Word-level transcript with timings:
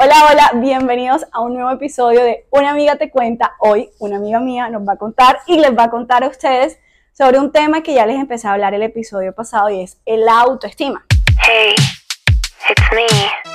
Hola, 0.00 0.28
hola, 0.30 0.50
bienvenidos 0.60 1.26
a 1.32 1.40
un 1.40 1.54
nuevo 1.54 1.72
episodio 1.72 2.22
de 2.22 2.46
Una 2.50 2.70
amiga 2.70 2.94
te 2.94 3.10
cuenta. 3.10 3.56
Hoy 3.58 3.90
una 3.98 4.18
amiga 4.18 4.38
mía 4.38 4.68
nos 4.68 4.86
va 4.86 4.92
a 4.92 4.96
contar 4.96 5.40
y 5.48 5.58
les 5.58 5.76
va 5.76 5.84
a 5.84 5.90
contar 5.90 6.22
a 6.22 6.28
ustedes 6.28 6.78
sobre 7.12 7.40
un 7.40 7.50
tema 7.50 7.82
que 7.82 7.94
ya 7.94 8.06
les 8.06 8.16
empecé 8.16 8.46
a 8.46 8.52
hablar 8.52 8.74
el 8.74 8.82
episodio 8.82 9.34
pasado 9.34 9.70
y 9.70 9.80
es 9.80 9.98
el 10.06 10.28
autoestima. 10.28 11.04
Hey, 11.44 11.74
it's 12.70 12.82
me. 12.92 13.47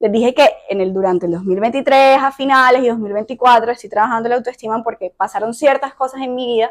Les 0.00 0.12
dije 0.12 0.32
que 0.32 0.48
en 0.68 0.80
el, 0.80 0.92
durante 0.92 1.26
el 1.26 1.32
2023 1.32 2.18
a 2.22 2.30
finales 2.30 2.82
y 2.82 2.88
2024 2.88 3.72
estoy 3.72 3.90
trabajando 3.90 4.28
la 4.28 4.36
autoestima 4.36 4.82
porque 4.82 5.12
pasaron 5.16 5.52
ciertas 5.54 5.94
cosas 5.94 6.20
en 6.22 6.34
mi 6.34 6.46
vida 6.46 6.70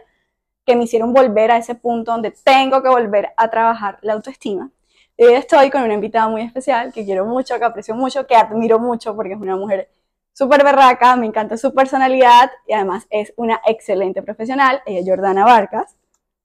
que 0.65 0.75
me 0.75 0.85
hicieron 0.85 1.13
volver 1.13 1.51
a 1.51 1.57
ese 1.57 1.75
punto 1.75 2.11
donde 2.11 2.31
tengo 2.31 2.81
que 2.81 2.89
volver 2.89 3.29
a 3.35 3.49
trabajar 3.49 3.99
la 4.01 4.13
autoestima. 4.13 4.69
Y 5.17 5.25
hoy 5.25 5.33
estoy 5.33 5.69
con 5.69 5.81
una 5.83 5.93
invitada 5.93 6.27
muy 6.29 6.41
especial 6.41 6.93
que 6.93 7.03
quiero 7.03 7.25
mucho, 7.25 7.57
que 7.57 7.65
aprecio 7.65 7.95
mucho, 7.95 8.27
que 8.27 8.35
admiro 8.35 8.79
mucho 8.79 9.15
porque 9.15 9.33
es 9.33 9.39
una 9.39 9.55
mujer 9.55 9.89
súper 10.33 10.63
berraca, 10.63 11.15
me 11.15 11.25
encanta 11.25 11.57
su 11.57 11.73
personalidad 11.73 12.51
y 12.67 12.73
además 12.73 13.07
es 13.09 13.33
una 13.37 13.59
excelente 13.65 14.21
profesional. 14.21 14.81
Ella 14.85 14.99
es 14.99 15.07
Jordana 15.07 15.43
Vargas. 15.43 15.95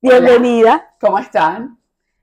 Bienvenida. 0.01 0.95
¿Cómo 0.99 1.19
están? 1.19 1.82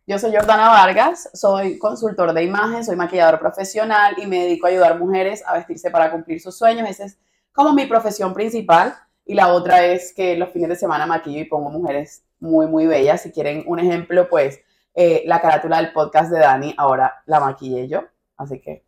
Yo 0.10 0.18
soy 0.18 0.36
Jordana 0.36 0.70
Vargas, 0.70 1.30
soy 1.36 1.78
consultor 1.78 2.34
de 2.34 2.44
imagen, 2.44 2.84
soy 2.84 2.96
maquillador 2.96 3.40
profesional 3.40 4.16
y 4.18 4.26
me 4.26 4.40
dedico 4.40 4.66
a 4.66 4.72
ayudar 4.72 4.98
mujeres 4.98 5.44
a 5.46 5.54
vestirse 5.54 5.92
para 5.92 6.10
cumplir 6.10 6.42
sus 6.42 6.58
sueños. 6.58 6.90
Esa 6.90 7.06
es 7.06 7.20
como 7.52 7.74
mi 7.74 7.86
profesión 7.86 8.34
principal. 8.34 8.96
Y 9.24 9.36
la 9.36 9.54
otra 9.54 9.86
es 9.86 10.12
que 10.16 10.36
los 10.36 10.50
fines 10.50 10.70
de 10.70 10.78
semana 10.78 11.06
maquillo 11.06 11.42
y 11.42 11.46
pongo 11.46 11.70
mujeres 11.70 12.24
muy, 12.40 12.66
muy 12.66 12.88
bellas. 12.88 13.22
Si 13.22 13.32
quieren 13.32 13.64
un 13.68 13.78
ejemplo, 13.78 14.28
pues 14.28 14.60
eh, 14.96 15.22
la 15.28 15.42
carátula 15.42 15.78
del 15.78 15.94
podcast 15.94 16.32
de 16.32 16.40
Dani, 16.40 16.74
ahora 16.76 17.22
la 17.28 17.40
maquillé 17.40 17.88
yo. 17.88 18.06
Así 18.36 18.60
que... 18.60 18.84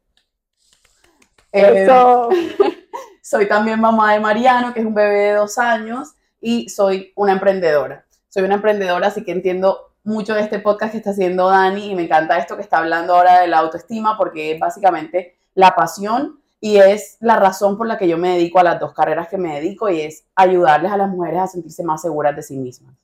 Eh, 1.52 1.84
Eso. 1.84 2.30
soy 3.22 3.48
también 3.48 3.80
mamá 3.80 4.14
de 4.14 4.20
Mariano, 4.20 4.74
que 4.74 4.80
es 4.80 4.86
un 4.88 4.96
bebé 4.96 5.20
de 5.20 5.34
dos 5.34 5.60
años, 5.60 6.16
y 6.40 6.68
soy 6.70 7.14
una 7.16 7.34
emprendedora. 7.34 8.08
Soy 8.28 8.42
una 8.42 8.56
emprendedora, 8.56 9.06
así 9.06 9.24
que 9.24 9.34
entiendo 9.34 9.91
mucho 10.04 10.34
de 10.34 10.42
este 10.42 10.60
podcast 10.60 10.92
que 10.92 10.98
está 10.98 11.12
haciendo 11.12 11.50
Dani 11.50 11.92
y 11.92 11.96
me 11.96 12.04
encanta 12.04 12.38
esto 12.38 12.56
que 12.56 12.64
está 12.64 12.80
hablando 12.80 13.16
ahora 13.16 13.42
de 13.42 13.48
la 13.48 13.60
autoestima 13.60 14.18
porque 14.18 14.54
es 14.54 14.60
básicamente 14.60 15.38
la 15.54 15.76
pasión 15.76 16.40
y 16.60 16.78
es 16.78 17.18
la 17.20 17.38
razón 17.38 17.78
por 17.78 17.88
la 17.88 17.98
que 17.98 18.08
yo 18.08 18.18
me 18.18 18.34
dedico 18.34 18.60
a 18.60 18.64
las 18.64 18.80
dos 18.80 18.94
carreras 18.94 19.28
que 19.28 19.38
me 19.38 19.56
dedico 19.56 19.90
y 19.90 20.02
es 20.02 20.26
ayudarles 20.36 20.92
a 20.92 20.98
las 20.98 21.10
mujeres 21.10 21.42
a 21.42 21.48
sentirse 21.48 21.84
más 21.84 22.02
seguras 22.02 22.36
de 22.36 22.44
sí 22.44 22.58
mismas. 22.58 22.96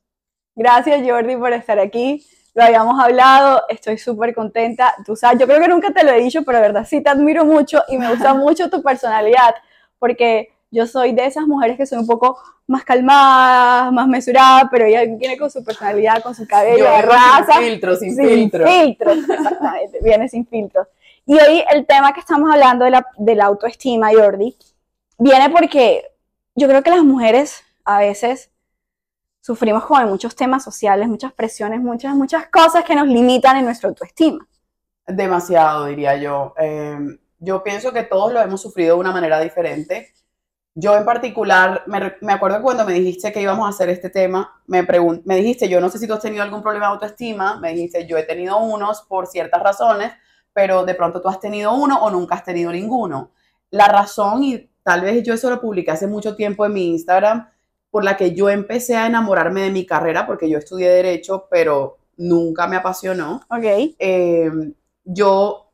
Gracias 0.54 1.00
Jordi 1.06 1.36
por 1.36 1.52
estar 1.52 1.78
aquí. 1.78 2.24
Lo 2.54 2.64
habíamos 2.64 2.98
hablado, 3.00 3.62
estoy 3.68 3.98
súper 3.98 4.34
contenta. 4.34 4.94
Tú 5.04 5.14
sabes, 5.14 5.38
yo 5.38 5.46
creo 5.46 5.60
que 5.60 5.68
nunca 5.68 5.92
te 5.92 6.02
lo 6.02 6.10
he 6.10 6.20
dicho, 6.20 6.42
pero 6.44 6.58
de 6.58 6.62
verdad 6.62 6.86
sí 6.88 7.00
te 7.00 7.10
admiro 7.10 7.44
mucho 7.44 7.82
y 7.88 7.98
me 7.98 8.10
gusta 8.10 8.34
mucho 8.34 8.68
tu 8.70 8.82
personalidad 8.82 9.54
porque 9.98 10.48
yo 10.70 10.86
soy 10.86 11.12
de 11.12 11.26
esas 11.26 11.46
mujeres 11.46 11.76
que 11.76 11.86
son 11.86 12.00
un 12.00 12.06
poco 12.06 12.38
más 12.66 12.84
calmadas, 12.84 13.92
más 13.92 14.06
mesuradas, 14.06 14.64
pero 14.70 14.84
ella 14.84 15.04
viene 15.06 15.38
con 15.38 15.50
su 15.50 15.64
personalidad, 15.64 16.22
con 16.22 16.34
su 16.34 16.46
cabello 16.46 16.84
Yo 16.84 17.02
raza. 17.02 17.54
sin 17.54 17.62
filtro, 17.62 17.96
sin, 17.96 18.14
sin 18.14 18.28
filtro. 18.28 18.66
filtros, 18.66 19.16
exactamente, 19.28 19.98
viene 20.02 20.28
sin 20.28 20.46
filtros. 20.46 20.86
Y 21.24 21.34
hoy 21.34 21.64
el 21.70 21.86
tema 21.86 22.12
que 22.12 22.20
estamos 22.20 22.50
hablando 22.52 22.84
de 22.84 22.90
la, 22.90 23.06
de 23.16 23.34
la 23.34 23.46
autoestima, 23.46 24.10
Jordi, 24.12 24.56
viene 25.18 25.50
porque 25.50 26.04
yo 26.54 26.68
creo 26.68 26.82
que 26.82 26.90
las 26.90 27.02
mujeres 27.02 27.62
a 27.84 27.98
veces 28.00 28.50
sufrimos 29.40 29.84
como 29.86 30.00
de 30.00 30.06
muchos 30.06 30.36
temas 30.36 30.62
sociales, 30.62 31.08
muchas 31.08 31.32
presiones, 31.32 31.80
muchas, 31.80 32.14
muchas 32.14 32.48
cosas 32.48 32.84
que 32.84 32.94
nos 32.94 33.06
limitan 33.08 33.56
en 33.56 33.64
nuestra 33.64 33.88
autoestima. 33.88 34.46
Demasiado, 35.06 35.86
diría 35.86 36.16
yo. 36.16 36.54
Eh, 36.58 36.98
yo 37.38 37.62
pienso 37.62 37.92
que 37.92 38.02
todos 38.02 38.32
lo 38.32 38.40
hemos 38.40 38.60
sufrido 38.60 38.96
de 38.96 39.00
una 39.00 39.12
manera 39.12 39.40
diferente. 39.40 40.12
Yo 40.80 40.96
en 40.96 41.04
particular, 41.04 41.82
me, 41.86 42.14
me 42.20 42.32
acuerdo 42.32 42.62
cuando 42.62 42.84
me 42.84 42.92
dijiste 42.92 43.32
que 43.32 43.42
íbamos 43.42 43.66
a 43.66 43.70
hacer 43.70 43.88
este 43.88 44.10
tema, 44.10 44.60
me, 44.66 44.86
pregun- 44.86 45.22
me 45.24 45.36
dijiste, 45.36 45.68
yo 45.68 45.80
no 45.80 45.88
sé 45.88 45.98
si 45.98 46.06
tú 46.06 46.14
has 46.14 46.20
tenido 46.22 46.42
algún 46.42 46.62
problema 46.62 46.86
de 46.86 46.92
autoestima, 46.92 47.58
me 47.58 47.72
dijiste, 47.72 48.06
yo 48.06 48.16
he 48.16 48.22
tenido 48.22 48.58
unos 48.58 49.02
por 49.02 49.26
ciertas 49.26 49.60
razones, 49.62 50.12
pero 50.52 50.84
de 50.84 50.94
pronto 50.94 51.20
tú 51.20 51.28
has 51.28 51.40
tenido 51.40 51.74
uno 51.74 51.98
o 52.02 52.10
nunca 52.10 52.36
has 52.36 52.44
tenido 52.44 52.70
ninguno. 52.70 53.32
La 53.70 53.88
razón, 53.88 54.44
y 54.44 54.70
tal 54.84 55.00
vez 55.00 55.22
yo 55.24 55.34
eso 55.34 55.50
lo 55.50 55.60
publiqué 55.60 55.90
hace 55.90 56.06
mucho 56.06 56.36
tiempo 56.36 56.64
en 56.64 56.72
mi 56.74 56.88
Instagram, 56.90 57.48
por 57.90 58.04
la 58.04 58.16
que 58.16 58.32
yo 58.34 58.48
empecé 58.48 58.96
a 58.96 59.06
enamorarme 59.06 59.62
de 59.62 59.70
mi 59.70 59.84
carrera, 59.86 60.26
porque 60.26 60.48
yo 60.48 60.58
estudié 60.58 60.90
derecho, 60.90 61.46
pero 61.50 61.98
nunca 62.18 62.66
me 62.66 62.76
apasionó 62.76 63.40
¿Ok? 63.50 63.64
eh, 63.98 64.50
yo 65.04 65.67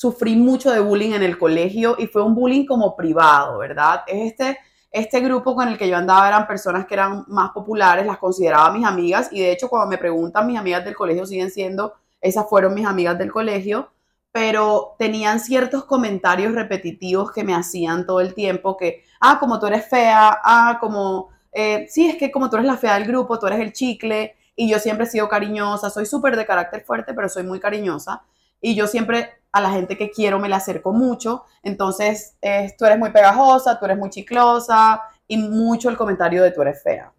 sufrí 0.00 0.34
mucho 0.34 0.70
de 0.70 0.80
bullying 0.80 1.12
en 1.12 1.22
el 1.22 1.36
colegio 1.36 1.94
y 1.98 2.06
fue 2.06 2.22
un 2.22 2.34
bullying 2.34 2.64
como 2.64 2.96
privado, 2.96 3.58
¿verdad? 3.58 4.00
Es 4.06 4.32
este, 4.32 4.58
este 4.90 5.20
grupo 5.20 5.54
con 5.54 5.68
el 5.68 5.76
que 5.76 5.90
yo 5.90 5.96
andaba 5.98 6.26
eran 6.26 6.46
personas 6.46 6.86
que 6.86 6.94
eran 6.94 7.26
más 7.28 7.50
populares, 7.50 8.06
las 8.06 8.16
consideraba 8.16 8.72
mis 8.72 8.86
amigas 8.86 9.28
y 9.30 9.40
de 9.40 9.52
hecho 9.52 9.68
cuando 9.68 9.90
me 9.90 9.98
preguntan 9.98 10.46
mis 10.46 10.58
amigas 10.58 10.86
del 10.86 10.96
colegio 10.96 11.26
siguen 11.26 11.50
siendo, 11.50 11.92
esas 12.18 12.48
fueron 12.48 12.72
mis 12.72 12.86
amigas 12.86 13.18
del 13.18 13.30
colegio, 13.30 13.90
pero 14.32 14.96
tenían 14.98 15.38
ciertos 15.38 15.84
comentarios 15.84 16.54
repetitivos 16.54 17.30
que 17.30 17.44
me 17.44 17.54
hacían 17.54 18.06
todo 18.06 18.22
el 18.22 18.32
tiempo 18.32 18.78
que, 18.78 19.04
ah, 19.20 19.36
como 19.38 19.60
tú 19.60 19.66
eres 19.66 19.86
fea, 19.86 20.40
ah, 20.42 20.78
como, 20.80 21.28
eh, 21.52 21.88
sí, 21.90 22.08
es 22.08 22.16
que 22.16 22.30
como 22.30 22.48
tú 22.48 22.56
eres 22.56 22.66
la 22.66 22.78
fea 22.78 22.94
del 22.94 23.06
grupo, 23.06 23.38
tú 23.38 23.48
eres 23.48 23.60
el 23.60 23.74
chicle, 23.74 24.34
y 24.56 24.70
yo 24.70 24.78
siempre 24.78 25.04
he 25.04 25.10
sido 25.10 25.28
cariñosa, 25.28 25.90
soy 25.90 26.06
súper 26.06 26.36
de 26.36 26.46
carácter 26.46 26.84
fuerte, 26.84 27.12
pero 27.12 27.28
soy 27.28 27.42
muy 27.42 27.60
cariñosa. 27.60 28.22
Y 28.62 28.74
yo 28.74 28.86
siempre 28.86 29.39
a 29.52 29.60
la 29.60 29.70
gente 29.70 29.96
que 29.96 30.10
quiero 30.10 30.38
me 30.38 30.48
la 30.48 30.56
acerco 30.56 30.92
mucho. 30.92 31.44
Entonces, 31.62 32.36
tú 32.78 32.84
eres 32.84 32.98
muy 32.98 33.10
pegajosa, 33.10 33.78
tú 33.78 33.84
eres 33.84 33.98
muy 33.98 34.10
chiclosa 34.10 35.02
y 35.26 35.36
mucho 35.36 35.88
el 35.88 35.96
comentario 35.96 36.42
de 36.42 36.50
tú 36.52 36.62
eres 36.62 36.82
fea. 36.82 37.12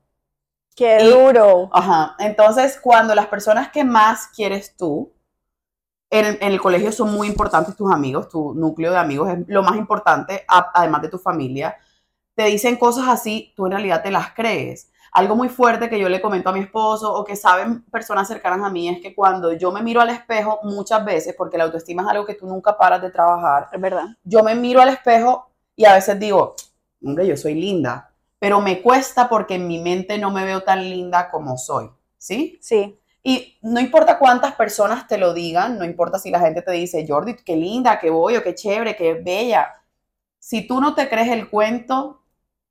¡Qué 0.75 0.99
Y- 1.01 1.09
duro! 1.09 1.69
Ajá. 1.73 2.15
Entonces, 2.19 2.79
cuando 2.81 3.13
las 3.15 3.27
personas 3.27 3.71
que 3.71 3.83
más 3.83 4.27
quieres 4.35 4.75
tú, 4.77 5.11
en, 6.09 6.25
en 6.41 6.51
el 6.51 6.59
colegio 6.61 6.91
son 6.91 7.13
muy 7.13 7.27
importantes 7.27 7.75
tus 7.75 7.91
amigos, 7.91 8.27
tu 8.29 8.53
núcleo 8.53 8.91
de 8.91 8.97
amigos 8.97 9.29
es 9.29 9.39
lo 9.47 9.63
más 9.63 9.77
importante, 9.77 10.43
a- 10.47 10.71
además 10.73 11.01
de 11.03 11.09
tu 11.09 11.17
familia, 11.19 11.77
te 12.35 12.43
dicen 12.45 12.75
cosas 12.77 13.07
así, 13.07 13.53
tú 13.55 13.65
en 13.65 13.73
realidad 13.73 14.03
te 14.03 14.11
las 14.11 14.33
crees. 14.33 14.90
Algo 15.13 15.35
muy 15.35 15.49
fuerte 15.49 15.89
que 15.89 15.99
yo 15.99 16.07
le 16.07 16.21
comento 16.21 16.49
a 16.49 16.53
mi 16.53 16.61
esposo 16.61 17.13
o 17.13 17.25
que 17.25 17.35
saben 17.35 17.83
personas 17.83 18.27
cercanas 18.27 18.65
a 18.65 18.69
mí 18.69 18.87
es 18.87 19.01
que 19.01 19.13
cuando 19.13 19.51
yo 19.51 19.71
me 19.71 19.81
miro 19.83 19.99
al 19.99 20.09
espejo 20.09 20.59
muchas 20.63 21.03
veces, 21.03 21.35
porque 21.37 21.57
la 21.57 21.65
autoestima 21.65 22.03
es 22.03 22.07
algo 22.07 22.25
que 22.25 22.35
tú 22.35 22.47
nunca 22.47 22.77
paras 22.77 23.01
de 23.01 23.11
trabajar, 23.11 23.67
Es 23.73 23.81
verdad. 23.81 24.05
yo 24.23 24.41
me 24.41 24.55
miro 24.55 24.81
al 24.81 24.89
espejo 24.89 25.49
y 25.75 25.83
a 25.83 25.95
veces 25.95 26.17
digo, 26.17 26.55
hombre, 27.03 27.27
yo 27.27 27.35
soy 27.35 27.55
linda, 27.55 28.13
pero 28.39 28.61
me 28.61 28.81
cuesta 28.81 29.27
porque 29.27 29.55
en 29.55 29.67
mi 29.67 29.79
mente 29.79 30.17
no 30.17 30.31
me 30.31 30.45
veo 30.45 30.63
tan 30.63 30.81
linda 30.89 31.29
como 31.29 31.57
soy, 31.57 31.89
¿sí? 32.17 32.57
Sí. 32.61 32.97
Y 33.23 33.57
no 33.61 33.79
importa 33.79 34.17
cuántas 34.17 34.55
personas 34.55 35.07
te 35.07 35.17
lo 35.17 35.33
digan, 35.33 35.77
no 35.77 35.85
importa 35.85 36.19
si 36.19 36.31
la 36.31 36.39
gente 36.39 36.61
te 36.61 36.71
dice, 36.71 37.05
Jordi, 37.07 37.35
qué 37.35 37.55
linda, 37.55 37.99
qué 37.99 38.09
bollo, 38.09 38.41
qué 38.41 38.55
chévere, 38.55 38.95
qué 38.95 39.13
bella. 39.13 39.75
Si 40.39 40.65
tú 40.65 40.81
no 40.81 40.95
te 40.95 41.07
crees 41.07 41.29
el 41.29 41.49
cuento, 41.49 42.20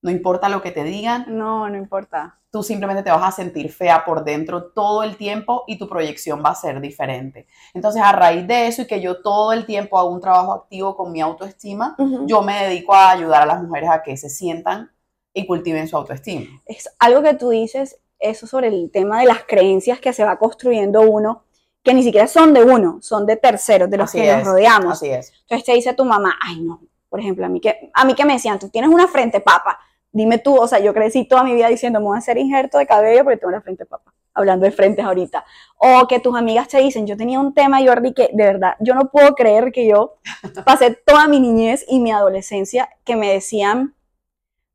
no 0.03 0.11
importa 0.11 0.49
lo 0.49 0.63
que 0.63 0.71
te 0.71 0.83
digan, 0.85 1.27
No, 1.29 1.69
no 1.69 1.77
importa. 1.77 2.39
tú 2.51 2.63
simplemente 2.63 3.03
te 3.03 3.11
vas 3.11 3.23
a 3.23 3.31
sentir 3.33 3.71
fea 3.71 4.05
por 4.05 4.25
dentro 4.25 4.65
todo 4.73 5.03
el 5.03 5.17
tiempo 5.17 5.65
y 5.67 5.79
tu 5.79 5.89
proyección 5.89 6.43
va 6.45 6.51
a 6.51 6.55
ser 6.55 6.81
diferente. 6.81 7.47
Entonces, 7.75 8.03
a 8.03 8.11
raíz 8.13 8.47
de 8.47 8.67
eso 8.67 8.83
y 8.83 8.87
que 8.87 9.01
yo 9.01 9.21
todo 9.23 9.53
el 9.53 9.67
tiempo 9.67 9.99
hago 9.99 10.11
un 10.11 10.21
trabajo 10.21 10.53
activo 10.53 10.97
con 10.97 11.13
mi 11.13 11.21
autoestima, 11.21 11.97
yo 12.27 12.43
me 12.43 12.65
dedico 12.65 12.95
a 12.95 13.11
ayudar 13.11 13.43
a 13.43 13.47
las 13.47 13.63
mujeres 13.63 13.91
a 13.91 14.03
que 14.03 14.17
se 14.17 14.29
sientan 14.31 14.91
y 15.33 15.47
cultiven 15.47 15.87
su 15.87 15.97
autoestima. 15.97 16.47
es 16.67 16.89
algo 16.99 17.23
que 17.23 17.35
tú 17.35 17.51
dices, 17.51 18.01
eso 18.19 18.47
sobre 18.47 18.69
el 18.69 18.91
tema 18.91 19.21
de 19.21 19.27
las 19.27 19.45
creencias 19.45 20.01
que 20.01 20.13
se 20.13 20.25
va 20.25 20.39
construyendo 20.39 21.03
uno, 21.03 21.45
que 21.83 21.95
ni 21.95 22.03
siquiera 22.03 22.27
son 22.27 22.53
de 22.53 22.63
uno, 22.65 22.99
son 23.01 23.27
de 23.27 23.37
terceros, 23.37 23.89
de 23.89 23.97
los 23.97 24.09
Así 24.11 24.19
que 24.21 24.27
nos 24.33 24.41
es, 24.41 24.47
rodeamos. 24.47 24.93
Así 24.95 25.09
es. 25.09 25.33
Entonces 25.43 25.65
te 25.65 25.73
dice 25.73 25.95
tu 25.95 26.05
mamá, 26.05 26.37
ay 26.43 26.61
no, 26.61 26.81
por 27.09 27.21
ejemplo, 27.21 27.47
a 27.47 27.49
mí 27.49 27.61
que, 27.61 27.91
a 27.95 28.05
mí 28.05 28.15
que 28.15 28.25
me 28.25 28.33
decían, 28.35 28.59
tú 28.59 28.69
tienes 28.69 28.91
una 28.91 29.07
frente 29.09 29.41
papa, 29.41 29.79
dime 30.13 30.39
tú, 30.39 30.57
o 30.57 30.67
sea, 30.67 30.79
yo 30.79 30.93
crecí 30.93 31.25
toda 31.25 31.45
mi 31.45 31.55
vida 31.55 31.69
diciendo, 31.69 32.01
me 32.01 32.07
voy 32.07 32.17
a 32.17 32.19
hacer 32.19 32.39
injerto 32.39 32.79
de 32.79 32.87
cabello 32.87 33.25
porque 33.25 33.39
tengo 33.39 33.53
la 33.53 33.61
frente 33.61 33.87
papa, 33.87 34.13
hablando 34.35 34.65
de 34.65 34.73
frentes 34.73 35.05
ahorita. 35.05 35.45
O 35.79 36.07
que 36.09 36.21
tus 36.21 36.37
amigas 36.37 36.69
te 36.69 36.79
dicen, 36.79 37.07
yo 37.07 37.17
tenía 37.17 37.39
un 37.39 37.55
tema, 37.55 37.81
Jordi, 37.85 38.13
que 38.13 38.31
de 38.33 38.45
verdad, 38.45 38.77
yo 38.81 38.95
no 38.95 39.11
puedo 39.11 39.35
creer 39.35 39.73
que 39.73 39.87
yo 39.87 40.17
pasé 40.65 40.93
toda 41.07 41.29
mi 41.29 41.41
niñez 41.41 41.85
y 41.89 42.01
mi 42.01 42.13
adolescencia 42.13 42.89
que 43.05 43.17
me 43.17 43.33
decían, 43.33 43.95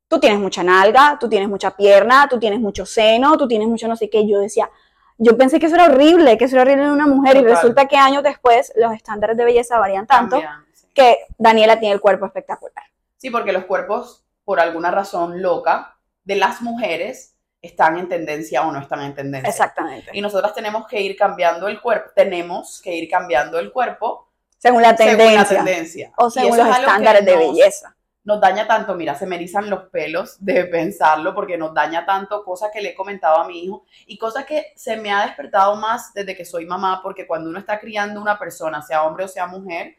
tú 0.08 0.20
tienes 0.20 0.38
mucha 0.38 0.62
nalga, 0.62 1.18
tú 1.18 1.28
tienes 1.28 1.48
mucha 1.48 1.76
pierna, 1.76 2.28
tú 2.28 2.38
tienes 2.38 2.60
mucho 2.60 2.86
seno, 2.86 3.36
tú 3.36 3.48
tienes 3.48 3.68
mucho 3.68 3.88
no 3.88 3.96
sé 3.96 4.08
qué. 4.08 4.20
Y 4.20 4.30
yo 4.30 4.40
decía, 4.40 4.70
yo 5.18 5.36
pensé 5.36 5.58
que 5.58 5.66
eso 5.66 5.74
era 5.74 5.86
horrible, 5.86 6.38
que 6.38 6.44
eso 6.44 6.56
era 6.56 6.62
horrible 6.62 6.84
en 6.84 6.90
una 6.90 7.06
mujer, 7.06 7.36
y 7.36 7.42
resulta 7.42 7.86
que 7.86 7.96
años 7.96 8.22
después 8.22 8.72
los 8.76 8.92
estándares 8.92 9.36
de 9.36 9.44
belleza 9.44 9.78
varían 9.78 10.06
tanto 10.06 10.36
Cambian, 10.36 10.64
sí. 10.72 10.86
que 10.94 11.18
Daniela 11.38 11.78
tiene 11.78 11.94
el 11.94 12.00
cuerpo 12.00 12.26
espectacular. 12.26 12.84
Sí, 13.16 13.30
porque 13.30 13.52
los 13.52 13.64
cuerpos 13.64 14.25
por 14.46 14.60
alguna 14.60 14.90
razón 14.90 15.42
loca, 15.42 15.98
de 16.24 16.36
las 16.36 16.62
mujeres 16.62 17.34
están 17.60 17.98
en 17.98 18.08
tendencia 18.08 18.62
o 18.66 18.70
no 18.70 18.78
están 18.80 19.02
en 19.02 19.12
tendencia. 19.14 19.50
Exactamente. 19.50 20.10
Y 20.14 20.20
nosotras 20.20 20.54
tenemos 20.54 20.86
que 20.86 21.00
ir 21.00 21.16
cambiando 21.16 21.66
el 21.68 21.80
cuerpo, 21.80 22.10
tenemos 22.14 22.80
que 22.80 22.94
ir 22.94 23.10
cambiando 23.10 23.58
el 23.58 23.72
cuerpo 23.72 24.30
Según 24.56 24.82
la 24.82 24.96
según 24.96 25.16
tendencia. 25.18 25.42
la 25.58 25.64
tendencia. 25.64 26.12
O 26.16 26.30
según 26.30 26.56
los 26.56 26.68
es 26.68 26.78
estándares 26.78 27.24
de 27.26 27.32
nos- 27.36 27.40
belleza. 27.56 27.96
nos 28.22 28.40
daña 28.40 28.68
tanto, 28.68 28.94
mira, 28.94 29.16
se 29.16 29.26
me 29.26 29.34
erizan 29.34 29.68
los 29.68 29.84
pelos 29.90 30.36
de 30.44 30.64
pensarlo 30.66 31.34
porque 31.34 31.58
nos 31.58 31.74
daña 31.74 32.06
tanto, 32.06 32.44
cosas 32.44 32.70
que 32.72 32.80
le 32.80 32.90
he 32.90 32.94
comentado 32.94 33.36
a 33.38 33.46
mi 33.48 33.64
hijo 33.64 33.84
y 34.06 34.16
cosas 34.16 34.44
que 34.44 34.72
se 34.76 34.96
me 34.96 35.12
ha 35.12 35.26
despertado 35.26 35.74
más 35.76 36.12
desde 36.14 36.36
que 36.36 36.44
soy 36.44 36.66
mamá, 36.66 37.00
porque 37.02 37.26
cuando 37.26 37.50
uno 37.50 37.58
está 37.58 37.80
criando 37.80 38.20
una 38.20 38.38
persona, 38.38 38.80
sea 38.80 39.02
hombre 39.02 39.24
o 39.24 39.28
sea 39.28 39.46
mujer, 39.48 39.96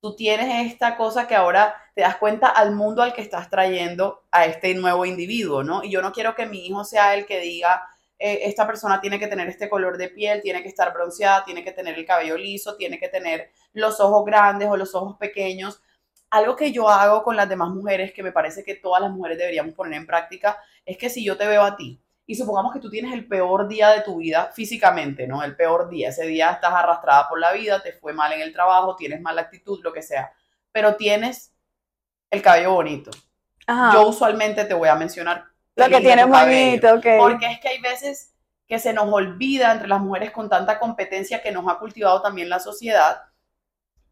tú 0.00 0.14
tienes 0.16 0.70
esta 0.70 0.96
cosa 0.96 1.26
que 1.26 1.34
ahora 1.34 1.74
te 1.94 2.02
das 2.02 2.16
cuenta 2.16 2.48
al 2.48 2.72
mundo 2.72 3.02
al 3.02 3.12
que 3.12 3.22
estás 3.22 3.50
trayendo 3.50 4.24
a 4.30 4.46
este 4.46 4.74
nuevo 4.74 5.04
individuo, 5.04 5.62
¿no? 5.64 5.82
Y 5.82 5.90
yo 5.90 6.02
no 6.02 6.12
quiero 6.12 6.34
que 6.34 6.46
mi 6.46 6.66
hijo 6.66 6.84
sea 6.84 7.14
el 7.14 7.26
que 7.26 7.40
diga, 7.40 7.82
eh, 8.18 8.40
esta 8.44 8.66
persona 8.66 9.00
tiene 9.00 9.18
que 9.18 9.26
tener 9.26 9.48
este 9.48 9.68
color 9.68 9.98
de 9.98 10.08
piel, 10.08 10.42
tiene 10.42 10.62
que 10.62 10.68
estar 10.68 10.92
bronceada, 10.92 11.44
tiene 11.44 11.64
que 11.64 11.72
tener 11.72 11.98
el 11.98 12.06
cabello 12.06 12.36
liso, 12.36 12.76
tiene 12.76 12.98
que 12.98 13.08
tener 13.08 13.50
los 13.72 14.00
ojos 14.00 14.24
grandes 14.24 14.68
o 14.68 14.76
los 14.76 14.94
ojos 14.94 15.16
pequeños 15.18 15.82
algo 16.30 16.56
que 16.56 16.72
yo 16.72 16.88
hago 16.88 17.22
con 17.22 17.36
las 17.36 17.48
demás 17.48 17.70
mujeres, 17.70 18.12
que 18.12 18.22
me 18.22 18.32
parece 18.32 18.64
que 18.64 18.74
todas 18.74 19.02
las 19.02 19.10
mujeres 19.10 19.38
deberíamos 19.38 19.74
poner 19.74 19.94
en 19.94 20.06
práctica, 20.06 20.58
es 20.84 20.98
que 20.98 21.10
si 21.10 21.24
yo 21.24 21.36
te 21.36 21.46
veo 21.46 21.62
a 21.62 21.76
ti 21.76 22.00
y 22.30 22.34
supongamos 22.34 22.74
que 22.74 22.78
tú 22.78 22.90
tienes 22.90 23.14
el 23.14 23.26
peor 23.26 23.66
día 23.68 23.88
de 23.88 24.02
tu 24.02 24.18
vida 24.18 24.50
físicamente, 24.52 25.26
¿no? 25.26 25.42
El 25.42 25.56
peor 25.56 25.88
día, 25.88 26.10
ese 26.10 26.26
día 26.26 26.50
estás 26.50 26.74
arrastrada 26.74 27.26
por 27.26 27.40
la 27.40 27.52
vida, 27.52 27.82
te 27.82 27.94
fue 27.94 28.12
mal 28.12 28.30
en 28.34 28.42
el 28.42 28.52
trabajo, 28.52 28.96
tienes 28.96 29.22
mala 29.22 29.40
actitud, 29.40 29.80
lo 29.82 29.94
que 29.94 30.02
sea, 30.02 30.30
pero 30.70 30.94
tienes 30.96 31.54
el 32.30 32.42
cabello 32.42 32.74
bonito. 32.74 33.10
Ajá. 33.66 33.94
Yo 33.94 34.06
usualmente 34.06 34.66
te 34.66 34.74
voy 34.74 34.90
a 34.90 34.94
mencionar 34.94 35.46
lo 35.74 35.84
que 35.84 35.90
lindo 35.90 36.06
tiene 36.06 36.24
tu 36.24 36.30
cabello. 36.30 36.66
bonito, 36.66 36.94
ok. 36.96 37.06
Porque 37.18 37.46
es 37.46 37.60
que 37.60 37.68
hay 37.68 37.80
veces 37.80 38.34
que 38.66 38.78
se 38.78 38.92
nos 38.92 39.10
olvida 39.10 39.72
entre 39.72 39.88
las 39.88 40.02
mujeres 40.02 40.30
con 40.30 40.50
tanta 40.50 40.78
competencia 40.78 41.40
que 41.40 41.50
nos 41.50 41.66
ha 41.66 41.78
cultivado 41.78 42.20
también 42.20 42.50
la 42.50 42.60
sociedad 42.60 43.22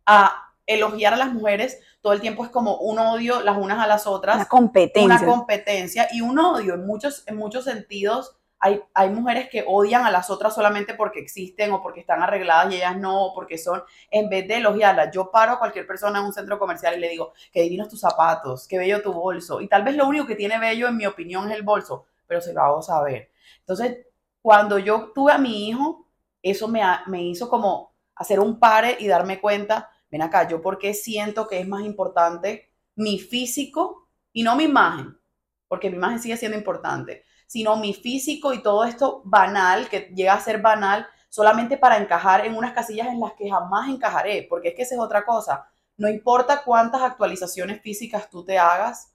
a 0.06 0.45
elogiar 0.66 1.14
a 1.14 1.16
las 1.16 1.32
mujeres 1.32 1.80
todo 2.00 2.12
el 2.12 2.20
tiempo 2.20 2.44
es 2.44 2.50
como 2.50 2.76
un 2.78 2.98
odio 2.98 3.40
las 3.42 3.56
unas 3.56 3.78
a 3.78 3.86
las 3.86 4.06
otras, 4.06 4.36
Una 4.36 4.46
competencia. 4.46 5.04
una 5.04 5.24
competencia 5.26 6.08
y 6.12 6.20
un 6.20 6.38
odio 6.38 6.74
en 6.74 6.86
muchos, 6.86 7.24
en 7.26 7.36
muchos 7.36 7.64
sentidos. 7.64 8.36
Hay, 8.58 8.80
hay 8.94 9.10
mujeres 9.10 9.48
que 9.50 9.64
odian 9.66 10.06
a 10.06 10.10
las 10.10 10.30
otras 10.30 10.54
solamente 10.54 10.94
porque 10.94 11.20
existen 11.20 11.72
o 11.72 11.82
porque 11.82 12.00
están 12.00 12.22
arregladas 12.22 12.72
y 12.72 12.76
ellas 12.76 12.96
no, 12.96 13.26
o 13.26 13.34
porque 13.34 13.58
son, 13.58 13.82
en 14.10 14.30
vez 14.30 14.48
de 14.48 14.56
elogiarlas, 14.56 15.10
yo 15.12 15.30
paro 15.30 15.52
a 15.52 15.58
cualquier 15.58 15.86
persona 15.86 16.20
en 16.20 16.24
un 16.24 16.32
centro 16.32 16.58
comercial 16.58 16.96
y 16.96 17.00
le 17.00 17.10
digo, 17.10 17.32
qué 17.52 17.62
divinos 17.62 17.88
tus 17.88 18.00
zapatos, 18.00 18.66
qué 18.66 18.78
bello 18.78 19.02
tu 19.02 19.12
bolso. 19.12 19.60
Y 19.60 19.68
tal 19.68 19.82
vez 19.84 19.94
lo 19.94 20.06
único 20.08 20.26
que 20.26 20.36
tiene 20.36 20.58
bello, 20.58 20.88
en 20.88 20.96
mi 20.96 21.04
opinión, 21.06 21.50
es 21.50 21.56
el 21.56 21.64
bolso, 21.64 22.06
pero 22.26 22.40
se 22.40 22.54
lo 22.54 22.62
hago 22.62 22.82
saber. 22.82 23.30
Entonces, 23.60 24.06
cuando 24.40 24.78
yo 24.78 25.12
tuve 25.14 25.32
a 25.32 25.38
mi 25.38 25.68
hijo, 25.68 26.06
eso 26.42 26.66
me, 26.66 26.82
me 27.08 27.22
hizo 27.24 27.48
como 27.50 27.92
hacer 28.14 28.40
un 28.40 28.58
pare 28.58 28.96
y 28.98 29.06
darme 29.06 29.40
cuenta, 29.40 29.90
ven 30.10 30.22
acá, 30.22 30.48
yo 30.48 30.62
porque 30.62 30.94
siento 30.94 31.48
que 31.48 31.60
es 31.60 31.68
más 31.68 31.82
importante 31.84 32.70
mi 32.94 33.18
físico 33.18 34.08
y 34.32 34.42
no 34.42 34.56
mi 34.56 34.64
imagen, 34.64 35.18
porque 35.68 35.90
mi 35.90 35.96
imagen 35.96 36.18
sigue 36.18 36.36
siendo 36.36 36.56
importante, 36.56 37.24
sino 37.46 37.76
mi 37.76 37.94
físico 37.94 38.52
y 38.52 38.62
todo 38.62 38.84
esto 38.84 39.22
banal, 39.24 39.88
que 39.88 40.12
llega 40.14 40.34
a 40.34 40.40
ser 40.40 40.60
banal 40.60 41.06
solamente 41.28 41.76
para 41.76 41.98
encajar 41.98 42.46
en 42.46 42.56
unas 42.56 42.72
casillas 42.72 43.08
en 43.08 43.20
las 43.20 43.34
que 43.34 43.50
jamás 43.50 43.88
encajaré, 43.88 44.46
porque 44.48 44.68
es 44.68 44.74
que 44.74 44.82
esa 44.82 44.94
es 44.94 45.00
otra 45.00 45.24
cosa. 45.24 45.68
No 45.96 46.08
importa 46.08 46.62
cuántas 46.64 47.02
actualizaciones 47.02 47.80
físicas 47.80 48.28
tú 48.30 48.44
te 48.44 48.58
hagas, 48.58 49.14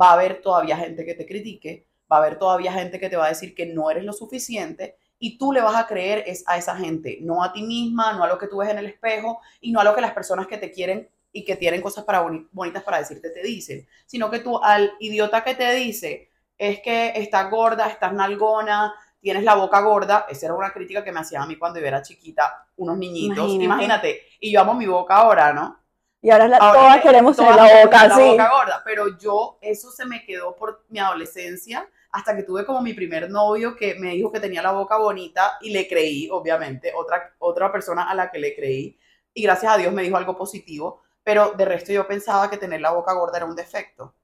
va 0.00 0.10
a 0.10 0.12
haber 0.14 0.40
todavía 0.40 0.76
gente 0.76 1.04
que 1.04 1.14
te 1.14 1.26
critique, 1.26 1.88
va 2.10 2.16
a 2.16 2.20
haber 2.20 2.38
todavía 2.38 2.72
gente 2.72 3.00
que 3.00 3.08
te 3.08 3.16
va 3.16 3.26
a 3.26 3.30
decir 3.30 3.54
que 3.54 3.66
no 3.66 3.90
eres 3.90 4.04
lo 4.04 4.12
suficiente 4.12 4.98
y 5.22 5.38
tú 5.38 5.52
le 5.52 5.60
vas 5.60 5.76
a 5.76 5.86
creer 5.86 6.24
es 6.26 6.42
a 6.48 6.56
esa 6.56 6.74
gente, 6.76 7.18
no 7.20 7.44
a 7.44 7.52
ti 7.52 7.62
misma, 7.62 8.14
no 8.14 8.24
a 8.24 8.26
lo 8.26 8.38
que 8.38 8.48
tú 8.48 8.56
ves 8.56 8.70
en 8.70 8.78
el 8.78 8.86
espejo 8.86 9.40
y 9.60 9.70
no 9.70 9.78
a 9.78 9.84
lo 9.84 9.94
que 9.94 10.00
las 10.00 10.12
personas 10.12 10.48
que 10.48 10.56
te 10.58 10.72
quieren 10.72 11.08
y 11.30 11.44
que 11.44 11.54
tienen 11.54 11.80
cosas 11.82 12.04
para 12.04 12.22
boni- 12.24 12.48
bonitas 12.50 12.82
para 12.82 12.98
decirte 12.98 13.30
te 13.30 13.42
dicen, 13.42 13.86
sino 14.06 14.30
que 14.30 14.40
tú 14.40 14.58
al 14.60 14.94
idiota 14.98 15.44
que 15.44 15.54
te 15.54 15.72
dice 15.74 16.30
es 16.58 16.80
que 16.80 17.12
estás 17.14 17.50
gorda, 17.50 17.86
estás 17.88 18.12
nalgona, 18.12 18.92
tienes 19.20 19.44
la 19.44 19.54
boca 19.54 19.80
gorda, 19.80 20.26
esa 20.28 20.46
era 20.46 20.54
una 20.54 20.72
crítica 20.72 21.04
que 21.04 21.12
me 21.12 21.20
hacían 21.20 21.42
a 21.42 21.46
mí 21.46 21.56
cuando 21.56 21.78
yo 21.78 21.86
era 21.86 22.02
chiquita, 22.02 22.66
unos 22.76 22.96
niñitos, 22.96 23.36
Imagínate. 23.52 23.64
imagínate, 23.64 24.22
y 24.40 24.50
yo 24.52 24.60
amo 24.62 24.74
mi 24.74 24.86
boca 24.86 25.16
ahora, 25.16 25.52
¿no? 25.52 25.78
Y 26.22 26.30
ahora 26.30 26.48
la- 26.48 26.56
Ahora 26.56 26.80
todas 26.80 26.96
que- 26.96 27.02
queremos 27.02 27.36
todas 27.36 27.56
tener 27.56 27.72
la 27.74 27.84
boca 27.84 28.08
la 28.08 28.18
boca 28.18 28.50
gorda, 28.50 28.82
pero 28.84 29.18
yo, 29.18 29.58
eso 29.60 29.90
se 29.90 30.04
me 30.06 30.24
quedó 30.24 30.56
por 30.56 30.84
mi 30.88 30.98
adolescencia, 30.98 31.86
hasta 32.12 32.36
que 32.36 32.42
tuve 32.42 32.66
como 32.66 32.82
mi 32.82 32.94
primer 32.94 33.30
novio 33.30 33.76
que 33.76 33.94
me 33.96 34.14
dijo 34.14 34.32
que 34.32 34.40
tenía 34.40 34.62
la 34.62 34.72
boca 34.72 34.96
bonita 34.98 35.58
y 35.60 35.70
le 35.70 35.86
creí, 35.88 36.28
obviamente, 36.30 36.92
otra, 36.96 37.34
otra 37.38 37.70
persona 37.72 38.10
a 38.10 38.14
la 38.14 38.30
que 38.30 38.38
le 38.38 38.54
creí, 38.54 38.98
y 39.32 39.42
gracias 39.42 39.72
a 39.72 39.78
Dios 39.78 39.92
me 39.92 40.02
dijo 40.02 40.16
algo 40.16 40.36
positivo, 40.36 41.02
pero 41.22 41.52
de 41.52 41.64
resto 41.64 41.92
yo 41.92 42.06
pensaba 42.06 42.50
que 42.50 42.56
tener 42.56 42.80
la 42.80 42.92
boca 42.92 43.12
gorda 43.12 43.36
era 43.36 43.46
un 43.46 43.56
defecto. 43.56 44.14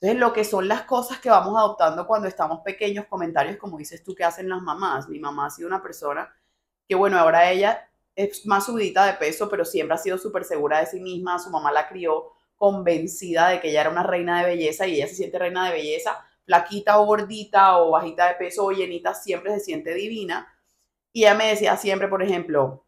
Entonces, 0.00 0.20
lo 0.20 0.32
que 0.32 0.44
son 0.44 0.68
las 0.68 0.82
cosas 0.82 1.20
que 1.20 1.30
vamos 1.30 1.56
adoptando 1.56 2.06
cuando 2.06 2.28
estamos 2.28 2.60
pequeños, 2.64 3.06
comentarios 3.06 3.56
como 3.56 3.78
dices 3.78 4.02
tú 4.02 4.14
que 4.14 4.24
hacen 4.24 4.48
las 4.48 4.60
mamás. 4.60 5.08
Mi 5.08 5.18
mamá 5.20 5.46
ha 5.46 5.50
sido 5.50 5.68
una 5.68 5.82
persona 5.82 6.34
que, 6.88 6.94
bueno, 6.96 7.18
ahora 7.18 7.50
ella 7.50 7.88
es 8.16 8.44
más 8.46 8.66
subidita 8.66 9.06
de 9.06 9.14
peso, 9.14 9.48
pero 9.48 9.64
siempre 9.64 9.94
ha 9.94 9.98
sido 9.98 10.18
súper 10.18 10.44
segura 10.44 10.80
de 10.80 10.86
sí 10.86 11.00
misma. 11.00 11.38
Su 11.38 11.50
mamá 11.50 11.72
la 11.72 11.88
crió 11.88 12.32
convencida 12.56 13.48
de 13.48 13.60
que 13.60 13.70
ella 13.70 13.82
era 13.82 13.90
una 13.90 14.02
reina 14.02 14.40
de 14.40 14.46
belleza 14.46 14.86
y 14.86 14.96
ella 14.96 15.08
se 15.08 15.14
siente 15.16 15.38
reina 15.38 15.66
de 15.66 15.72
belleza, 15.72 16.24
flaquita 16.44 16.98
o 16.98 17.06
gordita 17.06 17.78
o 17.78 17.92
bajita 17.92 18.28
de 18.28 18.34
peso 18.34 18.64
o 18.64 18.72
llenita, 18.72 19.14
siempre 19.14 19.54
se 19.54 19.60
siente 19.60 19.94
divina. 19.94 20.48
Y 21.12 21.22
ella 21.22 21.34
me 21.34 21.48
decía 21.48 21.76
siempre, 21.76 22.08
por 22.08 22.22
ejemplo, 22.22 22.86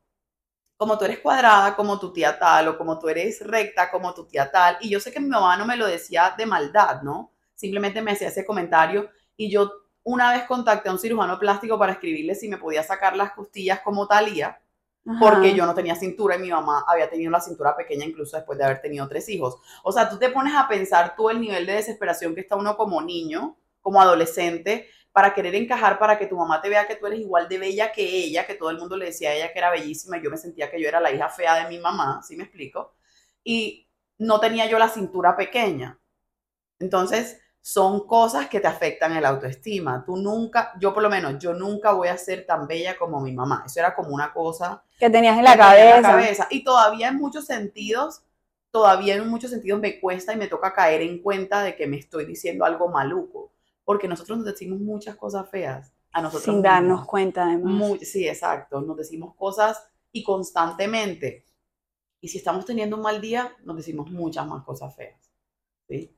como 0.77 0.99
tú 0.99 1.05
eres 1.05 1.21
cuadrada, 1.21 1.77
como 1.77 1.99
tu 1.99 2.13
tía 2.13 2.39
tal, 2.39 2.69
o 2.69 2.79
como 2.79 2.99
tú 2.99 3.09
eres 3.09 3.41
recta, 3.47 3.91
como 3.91 4.15
tu 4.15 4.27
tía 4.27 4.51
tal. 4.51 4.77
Y 4.81 4.91
yo 4.91 5.01
sé 5.01 5.13
que 5.13 5.21
mi 5.21 5.29
mamá 5.29 5.57
no 5.57 5.67
me 5.67 5.77
lo 5.77 5.87
decía 5.87 6.35
de 6.37 6.47
maldad, 6.47 7.03
¿no? 7.03 7.33
Simplemente 7.55 8.03
me 8.03 8.13
hacía 8.13 8.29
ese 8.29 8.45
comentario 8.45 9.11
y 9.37 9.51
yo 9.51 9.71
una 10.03 10.33
vez 10.33 10.45
contacté 10.45 10.89
a 10.89 10.93
un 10.93 10.99
cirujano 10.99 11.39
plástico 11.39 11.79
para 11.79 11.93
escribirle 11.93 12.35
si 12.35 12.49
me 12.49 12.59
podía 12.59 12.83
sacar 12.83 13.17
las 13.17 13.33
costillas 13.33 13.81
como 13.81 14.07
Talía, 14.07 14.61
porque 15.21 15.55
yo 15.55 15.67
no 15.67 15.75
tenía 15.75 15.95
cintura 15.95 16.37
y 16.37 16.39
mi 16.39 16.51
mamá 16.51 16.85
había 16.89 17.11
tenido 17.11 17.31
la 17.31 17.41
cintura 17.41 17.77
pequeña 17.77 18.07
incluso 18.07 18.37
después 18.37 18.59
de 18.59 18.65
haber 18.65 18.81
tenido 18.81 19.07
tres 19.07 19.29
hijos. 19.29 19.57
O 19.83 19.93
sea, 19.93 20.09
tú 20.09 20.19
te 20.19 20.31
pones 20.31 20.55
a 20.55 20.67
pensar 20.67 21.15
tú 21.15 21.29
el 21.29 21.41
nivel 21.41 21.67
de 21.67 21.75
desesperación 21.75 22.35
que 22.35 22.41
está 22.41 22.57
uno 22.57 22.77
como 22.77 23.03
niño, 23.03 23.57
como 23.83 24.01
adolescente, 24.01 24.89
para 25.13 25.35
querer 25.35 25.55
encajar, 25.55 25.99
para 25.99 26.19
que 26.19 26.27
tu 26.27 26.37
mamá 26.37 26.61
te 26.61 26.69
vea 26.69 26.89
que 26.89 26.97
tú 26.97 27.07
eres 27.07 27.21
igual 27.21 27.49
de 27.49 27.59
bella 27.59 27.93
que 27.93 28.03
ella, 28.03 28.47
que 28.47 28.55
todo 28.55 28.71
el 28.71 28.79
mundo 28.79 28.97
le 28.97 29.07
decía 29.07 29.31
a 29.31 29.35
ella 29.35 29.53
que 29.53 29.59
era 29.59 29.71
bellísima 29.71 30.17
y 30.19 30.23
yo 30.23 30.31
me 30.31 30.39
sentía 30.39 30.71
que 30.71 30.81
yo 30.81 30.89
era 30.89 31.01
la 31.01 31.13
hija 31.13 31.29
fea 31.29 31.63
de 31.63 31.69
mi 31.69 31.79
mamá, 31.79 32.23
¿sí 32.23 32.35
me 32.37 32.45
explico? 32.45 32.97
Y 33.45 33.87
no 34.19 34.41
tenía 34.41 34.67
yo 34.67 34.79
la 34.79 34.89
cintura 34.89 35.37
pequeña. 35.37 36.01
Entonces, 36.79 37.41
son 37.67 38.07
cosas 38.07 38.47
que 38.51 38.61
te 38.61 38.67
afectan 38.67 39.17
el 39.17 39.25
autoestima. 39.25 40.05
Tú 40.05 40.19
nunca, 40.19 40.75
yo 40.79 40.93
por 40.93 41.03
lo 41.03 41.09
menos, 41.09 41.39
yo 41.39 41.55
nunca 41.55 41.93
voy 41.93 42.09
a 42.09 42.19
ser 42.19 42.45
tan 42.45 42.67
bella 42.67 42.95
como 42.99 43.23
mi 43.23 43.33
mamá. 43.33 43.63
Eso 43.65 43.81
era 43.81 43.95
como 43.95 44.11
una 44.11 44.35
cosa 44.35 44.85
Que 44.99 45.09
tenías 45.09 45.39
en 45.39 45.45
la 45.45 45.53
tenía 45.53 45.97
en 45.97 46.03
cabeza. 46.03 46.47
Y 46.51 46.63
todavía 46.63 47.09
en 47.09 47.17
muchos 47.17 47.47
sentidos, 47.47 48.23
todavía 48.71 49.15
en 49.15 49.27
muchos 49.31 49.51
sentidos 49.51 49.81
me 49.81 49.99
cuesta 49.99 50.35
y 50.35 50.37
me 50.37 50.47
toca 50.47 50.75
caer 50.75 51.01
en 51.01 51.23
cuenta 51.23 51.63
de 51.63 51.75
que 51.75 51.87
me 51.87 51.97
estoy 51.97 52.27
diciendo 52.27 52.67
algo 52.67 52.89
maluco. 52.89 53.51
Porque 53.83 54.09
nosotros 54.09 54.37
nos 54.37 54.47
decimos 54.47 54.79
muchas 54.81 55.17
cosas 55.17 55.49
feas 55.49 55.91
a 56.13 56.21
nosotros 56.21 56.45
Sin 56.45 56.61
darnos 56.61 56.91
mismos. 56.91 57.07
cuenta, 57.09 57.45
además. 57.45 57.73
Muy- 57.73 57.99
sí, 58.05 58.29
exacto. 58.29 58.83
Nos 58.83 58.99
decimos 58.99 59.35
cosas 59.37 59.83
y 60.13 60.23
constantemente. 60.23 61.47
Y 62.21 62.29
si 62.29 62.37
estamos 62.37 62.67
teniendo 62.67 62.97
un 62.97 63.03
mal 63.03 63.23
día, 63.23 63.57
nos 63.65 63.79
decimos 63.79 64.11
muchas 64.11 64.47
más 64.47 64.63
cosas 64.65 64.95
feas. 64.95 65.31
¿Sí? 65.89 66.14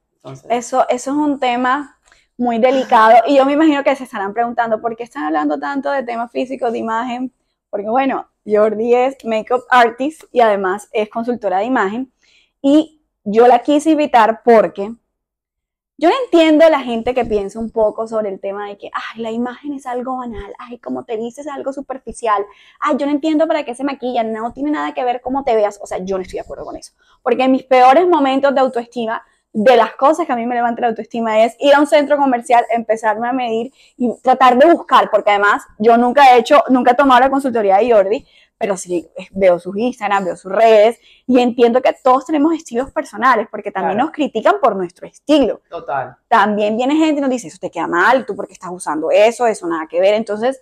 Eso, 0.48 0.86
eso 0.88 0.88
es 0.88 1.06
un 1.06 1.38
tema 1.38 1.98
muy 2.36 2.58
delicado 2.58 3.16
y 3.26 3.36
yo 3.36 3.44
me 3.46 3.52
imagino 3.52 3.82
que 3.82 3.96
se 3.96 4.04
estarán 4.04 4.34
preguntando 4.34 4.80
por 4.80 4.96
qué 4.96 5.04
están 5.04 5.24
hablando 5.24 5.58
tanto 5.58 5.90
de 5.90 6.02
temas 6.02 6.30
físicos, 6.30 6.72
de 6.72 6.78
imagen, 6.78 7.32
porque 7.70 7.88
bueno, 7.88 8.28
Jordi 8.44 8.94
es 8.94 9.16
makeup 9.24 9.62
artist 9.70 10.24
y 10.32 10.40
además 10.40 10.88
es 10.92 11.08
consultora 11.08 11.58
de 11.58 11.64
imagen 11.64 12.12
y 12.60 13.02
yo 13.24 13.46
la 13.46 13.60
quise 13.60 13.90
invitar 13.90 14.42
porque 14.44 14.94
yo 15.98 16.10
entiendo 16.24 16.68
la 16.68 16.80
gente 16.80 17.14
que 17.14 17.24
piensa 17.24 17.58
un 17.58 17.70
poco 17.70 18.06
sobre 18.06 18.28
el 18.28 18.38
tema 18.38 18.68
de 18.68 18.76
que, 18.76 18.90
ay, 18.92 19.22
la 19.22 19.30
imagen 19.30 19.72
es 19.72 19.86
algo 19.86 20.18
banal, 20.18 20.52
ay, 20.58 20.78
como 20.78 21.04
te 21.04 21.16
vistes 21.16 21.46
es 21.46 21.52
algo 21.52 21.72
superficial, 21.72 22.44
ay, 22.80 22.96
yo 22.98 23.06
no 23.06 23.12
entiendo 23.12 23.46
para 23.46 23.64
qué 23.64 23.74
se 23.74 23.82
maquillan, 23.82 24.30
no 24.30 24.52
tiene 24.52 24.70
nada 24.70 24.92
que 24.92 25.02
ver 25.04 25.22
cómo 25.22 25.42
te 25.42 25.56
veas, 25.56 25.80
o 25.82 25.86
sea, 25.86 25.98
yo 25.98 26.18
no 26.18 26.22
estoy 26.22 26.36
de 26.36 26.42
acuerdo 26.42 26.66
con 26.66 26.76
eso, 26.76 26.92
porque 27.22 27.44
en 27.44 27.52
mis 27.52 27.62
peores 27.62 28.06
momentos 28.06 28.54
de 28.54 28.60
autoestima 28.60 29.24
de 29.58 29.74
las 29.74 29.94
cosas 29.94 30.26
que 30.26 30.32
a 30.32 30.36
mí 30.36 30.44
me 30.44 30.54
levanta 30.54 30.82
la 30.82 30.88
autoestima 30.88 31.42
es 31.42 31.56
ir 31.60 31.72
a 31.74 31.80
un 31.80 31.86
centro 31.86 32.18
comercial, 32.18 32.62
empezarme 32.70 33.26
a 33.26 33.32
medir 33.32 33.72
y 33.96 34.12
tratar 34.22 34.58
de 34.58 34.70
buscar, 34.70 35.10
porque 35.10 35.30
además 35.30 35.62
yo 35.78 35.96
nunca 35.96 36.34
he 36.34 36.38
hecho, 36.40 36.62
nunca 36.68 36.90
he 36.90 36.94
tomado 36.94 37.20
la 37.20 37.30
consultoría 37.30 37.78
de 37.78 37.90
Jordi, 37.90 38.26
pero 38.58 38.76
sí 38.76 39.08
veo 39.30 39.58
sus 39.58 39.74
Instagram, 39.78 40.26
veo 40.26 40.36
sus 40.36 40.52
redes 40.52 40.98
y 41.26 41.40
entiendo 41.40 41.80
que 41.80 41.94
todos 42.04 42.26
tenemos 42.26 42.52
estilos 42.54 42.90
personales, 42.90 43.48
porque 43.50 43.70
también 43.70 43.94
Claro. 43.94 44.06
nos 44.08 44.14
critican 44.14 44.56
por 44.60 44.76
nuestro 44.76 45.06
estilo. 45.06 45.62
Total. 45.70 46.16
También 46.28 46.76
viene 46.76 46.94
gente 46.96 47.20
y 47.20 47.22
nos 47.22 47.30
dice, 47.30 47.48
eso 47.48 47.56
te 47.58 47.70
queda 47.70 47.86
mal, 47.86 48.26
tú 48.26 48.36
porque 48.36 48.52
estás 48.52 48.70
usando 48.70 49.10
eso, 49.10 49.46
eso 49.46 49.66
nada 49.66 49.86
que 49.86 50.00
ver. 50.00 50.12
Entonces, 50.12 50.60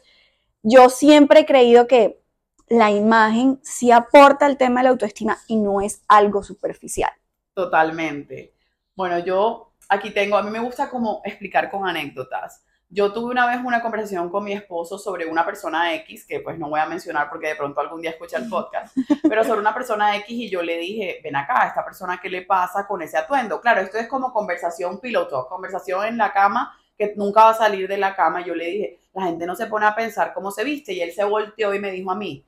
yo 0.63 0.89
siempre 0.89 1.41
he 1.41 1.47
creído 1.47 1.89
que 1.89 2.21
la 2.69 2.93
imagen 2.93 3.59
sí 3.65 3.91
aporta 3.91 4.47
al 4.47 4.57
tema 4.57 4.81
de 4.81 4.85
la 4.85 4.91
autoestima 4.91 5.37
y 5.49 5.57
no 5.57 5.81
es 5.81 6.01
algo 6.07 6.45
superficial. 6.45 7.11
Totalmente. 7.55 8.54
Bueno, 8.95 9.19
yo 9.19 9.73
aquí 9.89 10.11
tengo, 10.11 10.37
a 10.37 10.43
mí 10.43 10.51
me 10.51 10.61
gusta 10.61 10.89
como 10.89 11.21
explicar 11.25 11.71
con 11.71 11.87
anécdotas. 11.87 12.65
Yo 12.89 13.13
tuve 13.13 13.33
una 13.33 13.47
vez 13.47 13.59
una 13.65 13.83
conversación 13.83 14.31
con 14.31 14.45
mi 14.45 14.53
esposo 14.53 14.99
sobre 14.99 15.27
una 15.27 15.45
persona 15.45 15.95
X, 15.95 16.27
que 16.27 16.41
pues 16.41 16.59
no 16.59 16.69
voy 16.69 16.79
a 16.79 16.87
mencionar 16.87 17.29
porque 17.29 17.49
de 17.49 17.57
pronto 17.57 17.81
algún 17.81 18.01
día 18.01 18.11
escucha 18.11 18.39
el 18.39 18.49
podcast, 18.49 18.97
pero 19.29 19.43
sobre 19.43 19.61
una 19.61 19.75
persona 19.75 20.17
X 20.19 20.29
y 20.31 20.49
yo 20.49 20.63
le 20.63 20.79
dije, 20.79 21.21
ven 21.25 21.35
acá, 21.35 21.67
esta 21.67 21.85
persona, 21.85 22.21
¿qué 22.23 22.29
le 22.29 22.43
pasa 22.43 22.87
con 22.87 23.03
ese 23.03 23.19
atuendo? 23.19 23.61
Claro, 23.61 23.81
esto 23.81 23.99
es 23.99 24.07
como 24.07 24.33
conversación 24.33 25.01
piloto, 25.01 25.49
conversación 25.49 26.07
en 26.07 26.19
la 26.19 26.33
cama 26.33 26.79
que 26.97 27.15
nunca 27.17 27.45
va 27.45 27.51
a 27.51 27.55
salir 27.55 27.89
de 27.89 27.99
la 27.99 28.15
cama. 28.15 28.45
Yo 28.45 28.55
le 28.55 28.67
dije, 28.67 29.01
la 29.13 29.25
gente 29.25 29.47
no 29.47 29.57
se 29.57 29.67
pone 29.67 29.87
a 29.87 29.97
pensar 29.97 30.33
cómo 30.33 30.53
se 30.53 30.63
viste 30.63 30.93
y 30.93 31.01
él 31.01 31.13
se 31.13 31.25
volteó 31.25 31.75
y 31.75 31.81
me 31.81 31.91
dijo 31.91 32.13
a 32.13 32.15
mí, 32.15 32.47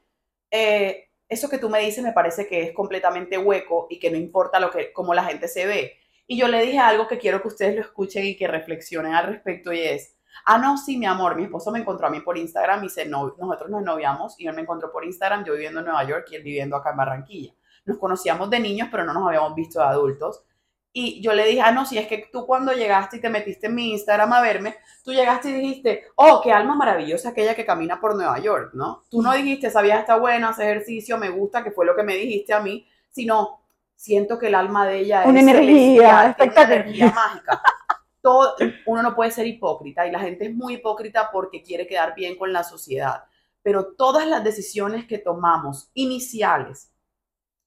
eh, 0.51 1.09
eso 1.29 1.49
que 1.49 1.59
tú 1.59 1.69
me 1.69 1.81
dices 1.81 2.05
me 2.05 2.13
parece 2.13 2.47
que 2.47 2.63
es 2.63 2.73
completamente 2.73 3.37
hueco 3.37 3.89
y 3.91 3.99
que 3.99 4.13
no 4.13 4.17
importa 4.17 4.61
lo 4.61 4.71
que, 4.71 4.93
cómo 4.93 5.13
la 5.13 5.25
gente 5.25 5.49
se 5.49 5.67
ve. 5.67 5.99
Y 6.27 6.37
yo 6.39 6.49
le 6.49 6.63
dije 6.63 6.79
algo 6.79 7.07
que 7.07 7.19
quiero 7.19 7.41
que 7.41 7.49
ustedes 7.49 7.77
lo 7.77 7.83
escuchen 7.83 8.25
y 8.25 8.37
que 8.37 8.49
reflexionen 8.49 9.15
al 9.15 9.27
respecto 9.27 9.73
y 9.73 9.81
es, 9.81 10.17
ah, 10.45 10.59
no, 10.59 10.77
sí, 10.77 10.97
mi 10.97 11.07
amor, 11.07 11.37
mi 11.37 11.45
esposo 11.45 11.71
me 11.71 11.79
encontró 11.79 12.07
a 12.07 12.11
mí 12.11 12.21
por 12.21 12.37
Instagram 12.37 12.85
y 12.85 12.89
se 12.89 13.07
no, 13.07 13.35
nosotros 13.39 13.71
nos 13.71 13.83
noviamos 13.83 14.39
y 14.39 14.47
él 14.47 14.55
me 14.55 14.63
encontró 14.63 14.91
por 14.91 15.05
Instagram, 15.05 15.45
yo 15.45 15.53
viviendo 15.53 15.81
en 15.81 15.87
Nueva 15.87 16.05
York 16.05 16.27
y 16.31 16.37
él 16.37 16.43
viviendo 16.43 16.77
acá 16.77 16.91
en 16.91 16.97
Barranquilla. 16.97 17.53
Nos 17.85 17.99
conocíamos 17.99 18.51
de 18.51 18.59
niños, 18.59 18.89
pero 18.91 19.05
no 19.05 19.13
nos 19.13 19.29
habíamos 19.29 19.55
visto 19.55 19.79
de 19.79 19.87
adultos. 19.87 20.45
Y 20.99 21.21
yo 21.21 21.35
le 21.35 21.45
dije, 21.45 21.61
ah, 21.61 21.73
no, 21.73 21.85
si 21.85 21.99
es 21.99 22.07
que 22.07 22.29
tú 22.33 22.47
cuando 22.47 22.73
llegaste 22.73 23.19
y 23.19 23.21
te 23.21 23.29
metiste 23.29 23.67
en 23.67 23.75
mi 23.75 23.93
Instagram 23.93 24.33
a 24.33 24.41
verme, 24.41 24.77
tú 25.05 25.13
llegaste 25.13 25.51
y 25.51 25.53
dijiste, 25.53 26.05
oh, 26.17 26.41
qué 26.43 26.53
alma 26.53 26.75
maravillosa 26.75 27.29
aquella 27.29 27.55
que 27.55 27.67
camina 27.67 28.01
por 28.01 28.17
Nueva 28.17 28.39
York, 28.39 28.71
¿no? 28.73 29.05
Tú 29.11 29.21
no 29.21 29.33
dijiste, 29.35 29.71
vieja 29.83 30.01
está 30.01 30.17
buena, 30.17 30.49
hace 30.49 30.65
ejercicio, 30.65 31.19
me 31.19 31.29
gusta, 31.29 31.63
que 31.63 31.71
fue 31.71 31.85
lo 31.85 31.95
que 31.95 32.03
me 32.03 32.15
dijiste 32.17 32.55
a 32.55 32.61
mí, 32.61 32.89
sino, 33.11 33.61
siento 33.97 34.39
que 34.39 34.49
el 34.49 34.55
alma 34.55 34.87
de 34.87 34.99
ella 35.01 35.25
Una 35.27 35.41
es 35.41 35.47
energía 35.47 35.73
tiene 35.73 35.99
una 36.01 36.27
espectacular. 36.31 36.73
energía 36.73 37.13
mágica. 37.13 37.63
Todo, 38.21 38.55
uno 38.87 39.03
no 39.03 39.15
puede 39.15 39.31
ser 39.31 39.47
hipócrita 39.47 40.07
y 40.07 40.11
la 40.11 40.21
gente 40.21 40.47
es 40.47 40.55
muy 40.55 40.75
hipócrita 40.75 41.31
porque 41.33 41.63
quiere 41.63 41.87
quedar 41.87 42.15
bien 42.15 42.37
con 42.37 42.53
la 42.53 42.65
sociedad, 42.65 43.25
pero 43.63 43.95
todas 43.95 44.27
las 44.27 44.43
decisiones 44.45 45.07
que 45.07 45.19
tomamos 45.19 45.91
iniciales 45.95 46.93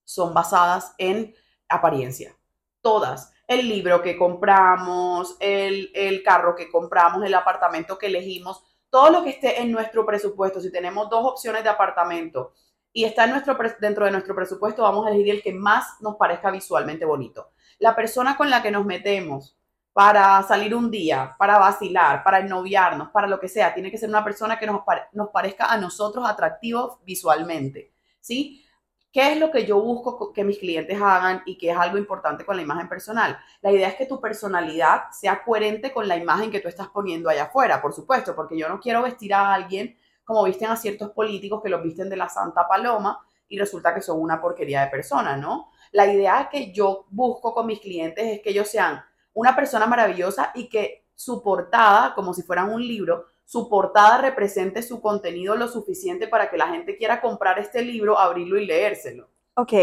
son 0.03 0.33
basadas 0.33 0.93
en 0.97 1.33
apariencia. 1.67 2.35
Todas. 2.81 3.31
El 3.47 3.67
libro 3.67 4.01
que 4.01 4.17
compramos, 4.17 5.35
el, 5.39 5.91
el 5.93 6.23
carro 6.23 6.55
que 6.55 6.69
compramos, 6.69 7.23
el 7.23 7.33
apartamento 7.33 7.97
que 7.97 8.07
elegimos, 8.07 8.63
todo 8.89 9.11
lo 9.11 9.23
que 9.23 9.31
esté 9.31 9.61
en 9.61 9.71
nuestro 9.71 10.05
presupuesto. 10.05 10.59
Si 10.61 10.71
tenemos 10.71 11.09
dos 11.09 11.23
opciones 11.25 11.63
de 11.63 11.69
apartamento 11.69 12.53
y 12.93 13.05
está 13.05 13.27
nuestro, 13.27 13.57
dentro 13.79 14.05
de 14.05 14.11
nuestro 14.11 14.35
presupuesto, 14.35 14.83
vamos 14.83 15.05
a 15.05 15.09
elegir 15.09 15.35
el 15.35 15.41
que 15.41 15.53
más 15.53 16.01
nos 16.01 16.15
parezca 16.15 16.51
visualmente 16.51 17.05
bonito. 17.05 17.51
La 17.79 17.95
persona 17.95 18.35
con 18.35 18.49
la 18.49 18.61
que 18.61 18.71
nos 18.71 18.85
metemos 18.85 19.57
para 19.93 20.41
salir 20.43 20.73
un 20.75 20.89
día, 20.91 21.35
para 21.37 21.57
vacilar, 21.57 22.23
para 22.23 22.39
ennoviarnos, 22.39 23.09
para 23.09 23.27
lo 23.27 23.39
que 23.39 23.49
sea, 23.49 23.73
tiene 23.73 23.91
que 23.91 23.97
ser 23.97 24.09
una 24.09 24.23
persona 24.23 24.57
que 24.57 24.65
nos, 24.67 24.81
nos 25.13 25.29
parezca 25.29 25.65
a 25.65 25.77
nosotros 25.77 26.27
atractivo 26.27 26.99
visualmente. 27.05 27.93
¿Sí? 28.19 28.65
¿Qué 29.11 29.31
es 29.33 29.39
lo 29.39 29.49
que 29.51 29.65
yo 29.65 29.81
busco 29.81 30.17
co- 30.17 30.33
que 30.33 30.43
mis 30.43 30.59
clientes 30.59 30.99
hagan 31.01 31.41
y 31.45 31.57
que 31.57 31.71
es 31.71 31.77
algo 31.77 31.97
importante 31.97 32.45
con 32.45 32.55
la 32.55 32.61
imagen 32.61 32.87
personal? 32.87 33.39
La 33.61 33.71
idea 33.71 33.87
es 33.89 33.95
que 33.95 34.05
tu 34.05 34.21
personalidad 34.21 35.05
sea 35.11 35.43
coherente 35.43 35.91
con 35.91 36.07
la 36.07 36.15
imagen 36.15 36.51
que 36.51 36.59
tú 36.59 36.67
estás 36.67 36.89
poniendo 36.89 37.27
allá 37.29 37.45
afuera, 37.45 37.81
por 37.81 37.93
supuesto, 37.93 38.35
porque 38.35 38.57
yo 38.57 38.69
no 38.69 38.79
quiero 38.79 39.01
vestir 39.01 39.33
a 39.33 39.53
alguien 39.53 39.97
como 40.29 40.43
visten 40.43 40.69
a 40.69 40.75
ciertos 40.75 41.09
políticos 41.09 41.59
que 41.63 41.69
los 41.69 41.81
visten 41.81 42.07
de 42.07 42.15
la 42.15 42.29
Santa 42.29 42.67
Paloma 42.67 43.19
y 43.47 43.57
resulta 43.57 43.95
que 43.95 44.01
son 44.03 44.21
una 44.21 44.39
porquería 44.39 44.81
de 44.81 44.91
persona, 44.91 45.35
¿no? 45.35 45.71
La 45.91 46.05
idea 46.05 46.49
que 46.51 46.71
yo 46.71 47.07
busco 47.09 47.51
con 47.51 47.65
mis 47.65 47.79
clientes 47.79 48.23
es 48.23 48.39
que 48.43 48.51
ellos 48.51 48.67
sean 48.67 49.03
una 49.33 49.55
persona 49.55 49.87
maravillosa 49.87 50.51
y 50.53 50.69
que 50.69 51.07
su 51.15 51.41
portada, 51.41 52.13
como 52.13 52.35
si 52.35 52.43
fueran 52.43 52.71
un 52.71 52.87
libro, 52.87 53.25
su 53.43 53.67
portada 53.67 54.19
represente 54.19 54.83
su 54.83 55.01
contenido 55.01 55.55
lo 55.55 55.67
suficiente 55.67 56.27
para 56.27 56.51
que 56.51 56.57
la 56.57 56.67
gente 56.67 56.95
quiera 56.95 57.21
comprar 57.21 57.57
este 57.57 57.81
libro, 57.81 58.19
abrirlo 58.19 58.59
y 58.59 58.67
leérselo. 58.67 59.31
Ok. 59.55 59.73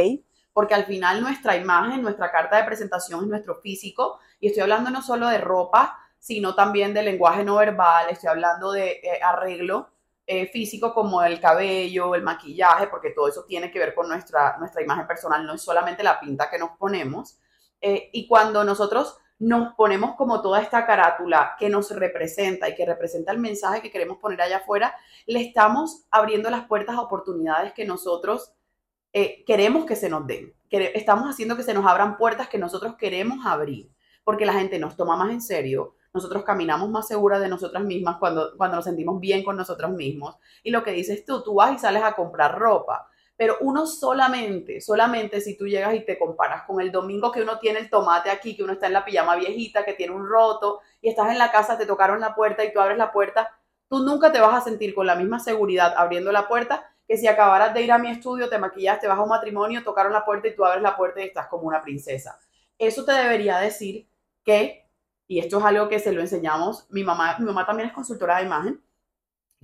Porque 0.52 0.74
al 0.74 0.84
final 0.84 1.22
nuestra 1.22 1.56
imagen, 1.56 2.02
nuestra 2.02 2.30
carta 2.30 2.56
de 2.56 2.62
presentación 2.62 3.24
es 3.24 3.26
nuestro 3.26 3.56
físico. 3.56 4.20
Y 4.38 4.46
estoy 4.46 4.62
hablando 4.62 4.90
no 4.90 5.02
solo 5.02 5.26
de 5.26 5.38
ropa, 5.38 5.98
sino 6.20 6.54
también 6.54 6.94
de 6.94 7.02
lenguaje 7.02 7.42
no 7.42 7.56
verbal, 7.56 8.06
estoy 8.10 8.28
hablando 8.28 8.70
de 8.70 9.00
eh, 9.02 9.20
arreglo 9.20 9.88
eh, 10.26 10.47
físico 10.49 10.92
como 10.92 11.23
el 11.23 11.40
cabello, 11.40 12.14
el 12.14 12.23
maquillaje, 12.23 12.88
porque 12.88 13.11
todo 13.11 13.28
eso 13.28 13.45
tiene 13.45 13.71
que 13.71 13.78
ver 13.78 13.95
con 13.95 14.09
nuestra, 14.09 14.56
nuestra 14.59 14.83
imagen 14.83 15.06
personal, 15.06 15.47
no 15.47 15.54
es 15.54 15.62
solamente 15.62 16.02
la 16.02 16.18
pinta 16.18 16.50
que 16.50 16.59
nos 16.59 16.71
ponemos. 16.78 17.38
Eh, 17.80 18.11
y 18.12 18.26
cuando 18.26 18.64
nosotros 18.64 19.18
nos 19.38 19.75
ponemos 19.75 20.14
como 20.16 20.40
toda 20.40 20.62
esta 20.62 20.87
carátula 20.87 21.56
que 21.59 21.68
nos 21.68 21.90
representa 21.90 22.68
y 22.68 22.75
que 22.75 22.87
representa 22.87 23.33
el 23.33 23.38
mensaje 23.38 23.83
que 23.83 23.90
queremos 23.90 24.16
poner 24.18 24.40
allá 24.40 24.56
afuera, 24.59 24.97
le 25.26 25.40
estamos 25.42 26.06
abriendo 26.11 26.49
las 26.50 26.66
puertas 26.66 26.97
a 26.97 27.02
oportunidades 27.02 27.73
que 27.75 27.85
nosotros 27.85 28.52
eh, 29.12 29.45
queremos 29.47 29.85
que 29.85 29.95
se 29.95 30.09
nos 30.09 30.26
den. 30.26 30.54
Quere- 30.71 30.92
Estamos 30.95 31.28
haciendo 31.28 31.54
que 31.56 31.62
se 31.62 31.75
nos 31.75 31.87
abran 31.87 32.16
puertas 32.16 32.49
que 32.49 32.59
nosotros 32.59 32.97
queremos 32.97 33.45
abrir, 33.47 33.90
porque 34.25 34.47
la 34.47 34.54
gente 34.54 34.78
nos 34.78 34.97
toma 34.97 35.16
más 35.16 35.30
en 35.30 35.40
serio, 35.42 35.95
nosotros 36.16 36.42
caminamos 36.42 36.90
más 36.90 37.06
seguras 37.06 37.40
de 37.40 37.49
nosotras 37.49 37.85
mismas 37.85 38.16
cuando, 38.18 38.56
cuando 38.56 38.76
nos 38.76 38.85
sentimos 38.85 39.20
bien 39.20 39.44
con 39.44 39.56
nosotros 39.56 39.92
mismos. 39.92 40.37
Y 40.62 40.70
lo 40.70 40.82
que 40.82 40.92
dices 40.92 41.25
tú, 41.25 41.42
tú 41.42 41.54
vas 41.54 41.73
y 41.73 41.78
sales 41.78 42.02
a 42.02 42.14
comprar 42.14 42.58
ropa, 42.58 43.08
pero 43.37 43.56
uno 43.61 43.87
solamente, 43.87 44.80
solamente 44.80 45.40
si 45.40 45.56
tú 45.56 45.66
llegas 45.66 45.94
y 45.94 46.00
te 46.00 46.18
comparas 46.18 46.62
con 46.62 46.80
el 46.80 46.90
domingo 46.90 47.30
que 47.30 47.42
uno 47.42 47.58
tiene 47.58 47.78
el 47.78 47.90
tomate 47.90 48.30
aquí, 48.30 48.56
que 48.56 48.64
uno 48.64 48.73
está 48.73 48.87
en 48.87 48.94
la 48.94 49.04
pijama 49.04 49.37
viejita, 49.37 49.85
que 49.85 49.92
tiene 49.92 50.14
un 50.14 50.26
roto, 50.28 50.80
y 51.00 51.08
estás 51.08 51.30
en 51.30 51.38
la 51.38 51.52
casa, 51.52 51.78
te 51.78 51.87
tocaron 51.87 52.18
la 52.20 52.35
puerta 52.35 52.64
y 52.64 52.73
tú 52.73 52.80
abres 52.80 52.99
la 52.99 53.12
puerta, 53.12 53.56
tú 53.88 54.00
nunca 54.00 54.32
te 54.32 54.40
vas 54.40 54.54
a 54.54 54.64
sentir 54.64 54.94
con 54.94 55.06
la 55.06 55.14
misma 55.14 55.38
seguridad 55.38 55.94
abriendo 55.96 56.32
la 56.32 56.49
puerta 56.49 56.90
que 57.06 57.16
si 57.16 57.28
acabaras 57.28 57.73
de 57.73 57.82
ir 57.82 57.92
a 57.92 57.99
mi 57.99 58.11
estudio, 58.11 58.49
te 58.49 58.58
maquillaste, 58.58 59.06
vas 59.06 59.18
a 59.18 59.23
un 59.23 59.28
matrimonio, 59.28 59.85
tocaron 59.85 60.12
la 60.12 60.25
puerta 60.25 60.49
y 60.49 60.56
tú 60.56 60.64
abres 60.64 60.82
la 60.82 60.96
puerta 60.96 61.20
y 61.20 61.26
estás 61.26 61.46
como 61.46 61.64
una 61.64 61.82
princesa. 61.82 62.38
Eso 62.78 63.04
te 63.04 63.12
debería 63.12 63.58
decir 63.58 64.08
que, 64.44 64.86
y 65.28 65.38
esto 65.40 65.59
es 65.59 65.64
algo 65.64 65.88
que 65.88 65.99
se 65.99 66.12
lo 66.12 66.21
enseñamos, 66.21 66.87
mi 66.90 67.04
mamá, 67.04 67.37
mi 67.38 67.47
mamá 67.47 67.66
también 67.66 67.88
es 67.88 67.95
consultora 67.95 68.38
de 68.38 68.45
imagen, 68.45 68.83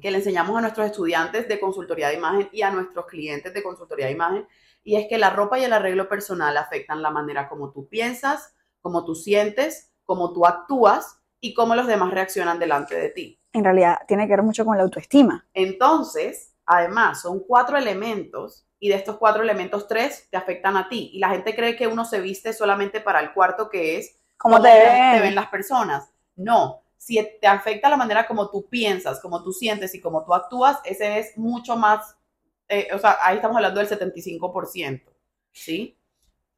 que 0.01 0.11
le 0.11 0.19
enseñamos 0.19 0.57
a 0.57 0.61
nuestros 0.61 0.87
estudiantes 0.87 1.49
de 1.49 1.61
consultoría 1.61 2.09
de 2.09 2.15
imagen 2.15 2.49
y 2.53 2.63
a 2.63 2.71
nuestros 2.71 3.07
clientes 3.07 3.53
de 3.55 3.63
consultoría 3.63 4.07
de 4.07 4.13
imagen, 4.13 4.49
y 4.83 4.97
es 4.97 5.07
que 5.09 5.19
la 5.19 5.31
ropa 5.31 5.59
y 5.59 5.65
el 5.65 5.73
arreglo 5.73 6.09
personal 6.09 6.57
afectan 6.57 7.03
la 7.03 7.11
manera 7.11 7.49
como 7.49 7.71
tú 7.71 7.89
piensas, 7.89 8.55
como 8.81 9.05
tú 9.05 9.15
sientes, 9.15 9.93
como 10.05 10.33
tú 10.33 10.45
actúas 10.45 11.21
y 11.41 11.55
cómo 11.55 11.75
los 11.75 11.87
demás 11.87 12.13
reaccionan 12.13 12.59
delante 12.59 12.97
de 12.97 13.11
ti. 13.11 13.41
En 13.53 13.65
realidad 13.65 13.99
tiene 14.09 14.27
que 14.27 14.33
ver 14.33 14.43
mucho 14.43 14.65
con 14.65 14.77
la 14.77 14.83
autoestima. 14.83 15.47
Entonces, 15.55 16.55
además, 16.67 17.23
son 17.23 17.41
cuatro 17.41 17.77
elementos 17.77 18.67
y 18.79 18.89
de 18.89 18.97
estos 18.97 19.19
cuatro 19.19 19.43
elementos, 19.43 19.87
tres 19.87 20.29
te 20.31 20.37
afectan 20.37 20.77
a 20.77 20.89
ti. 20.89 21.11
Y 21.13 21.21
la 21.21 21.31
gente 21.31 21.55
cree 21.55 21.77
que 21.77 21.87
uno 21.87 22.05
se 22.05 22.21
viste 22.21 22.53
solamente 22.53 23.01
para 23.01 23.21
el 23.21 23.33
cuarto 23.33 23.69
que 23.69 23.99
es 23.99 24.19
¿Cómo 24.43 24.61
te 24.61 24.69
te 24.69 24.79
ven? 24.79 25.23
ven 25.23 25.35
las 25.35 25.47
personas. 25.47 26.13
No, 26.35 26.83
si 26.97 27.17
te 27.41 27.47
afecta 27.47 27.89
la 27.89 27.97
manera 27.97 28.27
como 28.27 28.51
tú 28.51 28.69
piensas, 28.69 29.21
como 29.21 29.43
tú 29.43 29.53
sientes 29.53 29.95
y 29.95 30.01
como 30.01 30.25
tú 30.25 30.35
actúas, 30.35 30.79
ese 30.85 31.19
es 31.19 31.37
mucho 31.37 31.77
más, 31.77 32.17
eh, 32.69 32.89
o 32.95 32.99
sea, 32.99 33.19
ahí 33.23 33.37
estamos 33.37 33.57
hablando 33.57 33.81
del 33.81 33.89
75%, 33.89 35.03
¿sí? 35.53 35.99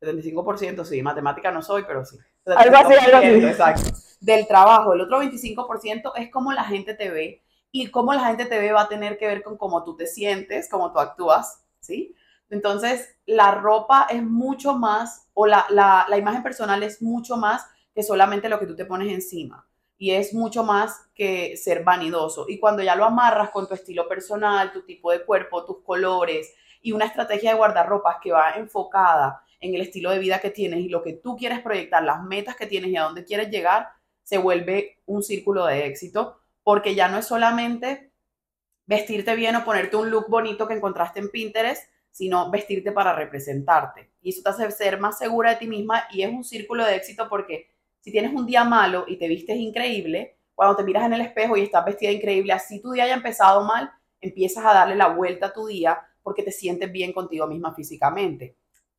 75%, 0.01 0.85
sí, 0.85 1.03
matemática 1.03 1.51
no 1.51 1.63
soy, 1.63 1.85
pero 1.87 2.05
sí. 2.05 2.19
Algo 2.45 2.77
así, 2.77 2.95
algo 2.95 3.17
así. 3.17 3.27
75%, 3.27 3.49
Exacto. 3.49 3.91
Del 4.21 4.47
trabajo, 4.47 4.93
el 4.93 5.01
otro 5.01 5.23
25% 5.23 6.13
es 6.17 6.31
cómo 6.31 6.53
la 6.53 6.65
gente 6.65 6.95
te 6.95 7.11
ve 7.11 7.43
y 7.71 7.91
cómo 7.91 8.13
la 8.13 8.27
gente 8.27 8.45
te 8.47 8.59
ve 8.59 8.73
va 8.73 8.83
a 8.83 8.89
tener 8.89 9.19
que 9.19 9.27
ver 9.27 9.43
con 9.43 9.57
cómo 9.57 9.83
tú 9.83 9.97
te 9.97 10.07
sientes, 10.07 10.69
cómo 10.71 10.93
tú 10.93 10.99
actúas, 10.99 11.65
¿sí? 11.81 12.15
Entonces, 12.51 13.17
la 13.27 13.53
ropa 13.53 14.07
es 14.11 14.23
mucho 14.23 14.75
más, 14.75 15.29
o 15.33 15.47
la, 15.47 15.65
la, 15.71 16.05
la 16.09 16.19
imagen 16.19 16.43
personal 16.43 16.83
es 16.83 17.01
mucho 17.01 17.37
más 17.37 17.67
que 17.95 18.03
solamente 18.03 18.49
lo 18.49 18.59
que 18.59 18.67
tú 18.67 18.75
te 18.75 18.85
pones 18.85 19.13
encima. 19.13 19.67
Y 19.97 20.11
es 20.11 20.35
mucho 20.35 20.65
más 20.65 21.09
que 21.15 21.57
ser 21.57 21.85
vanidoso. 21.85 22.47
Y 22.49 22.59
cuando 22.59 22.83
ya 22.83 22.97
lo 22.97 23.05
amarras 23.05 23.51
con 23.51 23.69
tu 23.69 23.75
estilo 23.75 24.09
personal, 24.09 24.73
tu 24.73 24.83
tipo 24.83 25.13
de 25.13 25.25
cuerpo, 25.25 25.65
tus 25.65 25.83
colores 25.83 26.53
y 26.83 26.93
una 26.93 27.07
estrategia 27.07 27.53
de 27.53 27.57
guardarropas 27.57 28.17
que 28.23 28.33
va 28.33 28.53
enfocada 28.57 29.43
en 29.61 29.75
el 29.75 29.81
estilo 29.81 30.11
de 30.11 30.19
vida 30.19 30.41
que 30.41 30.51
tienes 30.51 30.81
y 30.81 30.89
lo 30.89 31.03
que 31.03 31.15
tú 31.15 31.37
quieres 31.37 31.61
proyectar, 31.61 32.03
las 32.03 32.23
metas 32.23 32.57
que 32.57 32.67
tienes 32.67 32.91
y 32.91 32.97
a 32.97 33.05
dónde 33.05 33.25
quieres 33.25 33.49
llegar, 33.51 33.89
se 34.23 34.39
vuelve 34.39 34.99
un 35.07 35.23
círculo 35.23 35.65
de 35.67 35.87
éxito, 35.87 36.39
porque 36.63 36.95
ya 36.95 37.09
no 37.09 37.19
es 37.19 37.27
solamente 37.27 38.11
vestirte 38.87 39.35
bien 39.37 39.57
o 39.57 39.65
ponerte 39.65 39.97
un 39.97 40.11
look 40.11 40.27
bonito 40.29 40.67
que 40.67 40.75
encontraste 40.75 41.21
en 41.21 41.31
Pinterest, 41.31 41.91
sino 42.11 42.51
vestirte 42.51 42.93
para 42.93 43.15
representarte. 43.15 44.13
Y 44.21 44.31
eso 44.31 44.43
te 44.43 44.51
hace 44.51 44.71
ser 44.71 45.01
más 45.01 45.19
segura 45.19 45.51
de 45.51 45.57
ti 45.57 45.67
misma 45.67 46.05
y 46.11 46.23
es 46.23 46.31
un 46.31 46.45
círculo 46.45 46.85
de 46.85 46.97
éxito 46.97 47.29
porque 47.29 47.71
si 48.05 48.13
tienes 48.13 48.35
un 48.35 48.45
día 48.45 48.65
malo 48.65 49.07
y 49.09 49.17
te 49.17 49.27
vistes 49.29 49.57
increíble, 49.57 50.37
cuando 50.55 50.77
te 50.77 50.83
miras 50.85 51.07
en 51.07 51.15
el 51.15 51.23
espejo 51.23 51.57
y 51.57 51.63
estás 51.63 51.87
vestida 51.87 52.11
increíble, 52.11 52.53
así 52.53 52.83
tu 52.83 52.91
día 52.93 53.05
haya 53.05 53.15
empezado 53.15 53.65
mal, 53.65 53.91
empiezas 54.21 54.63
a 54.67 54.75
darle 54.75 54.95
la 54.95 55.09
vuelta 55.09 55.47
a 55.47 55.53
tu 55.55 55.67
día 55.67 56.03
porque 56.23 56.43
te 56.43 56.53
sientes 56.53 56.93
bien 56.93 57.15
contigo 57.15 57.47
misma 57.47 57.75
físicamente. 57.75 58.59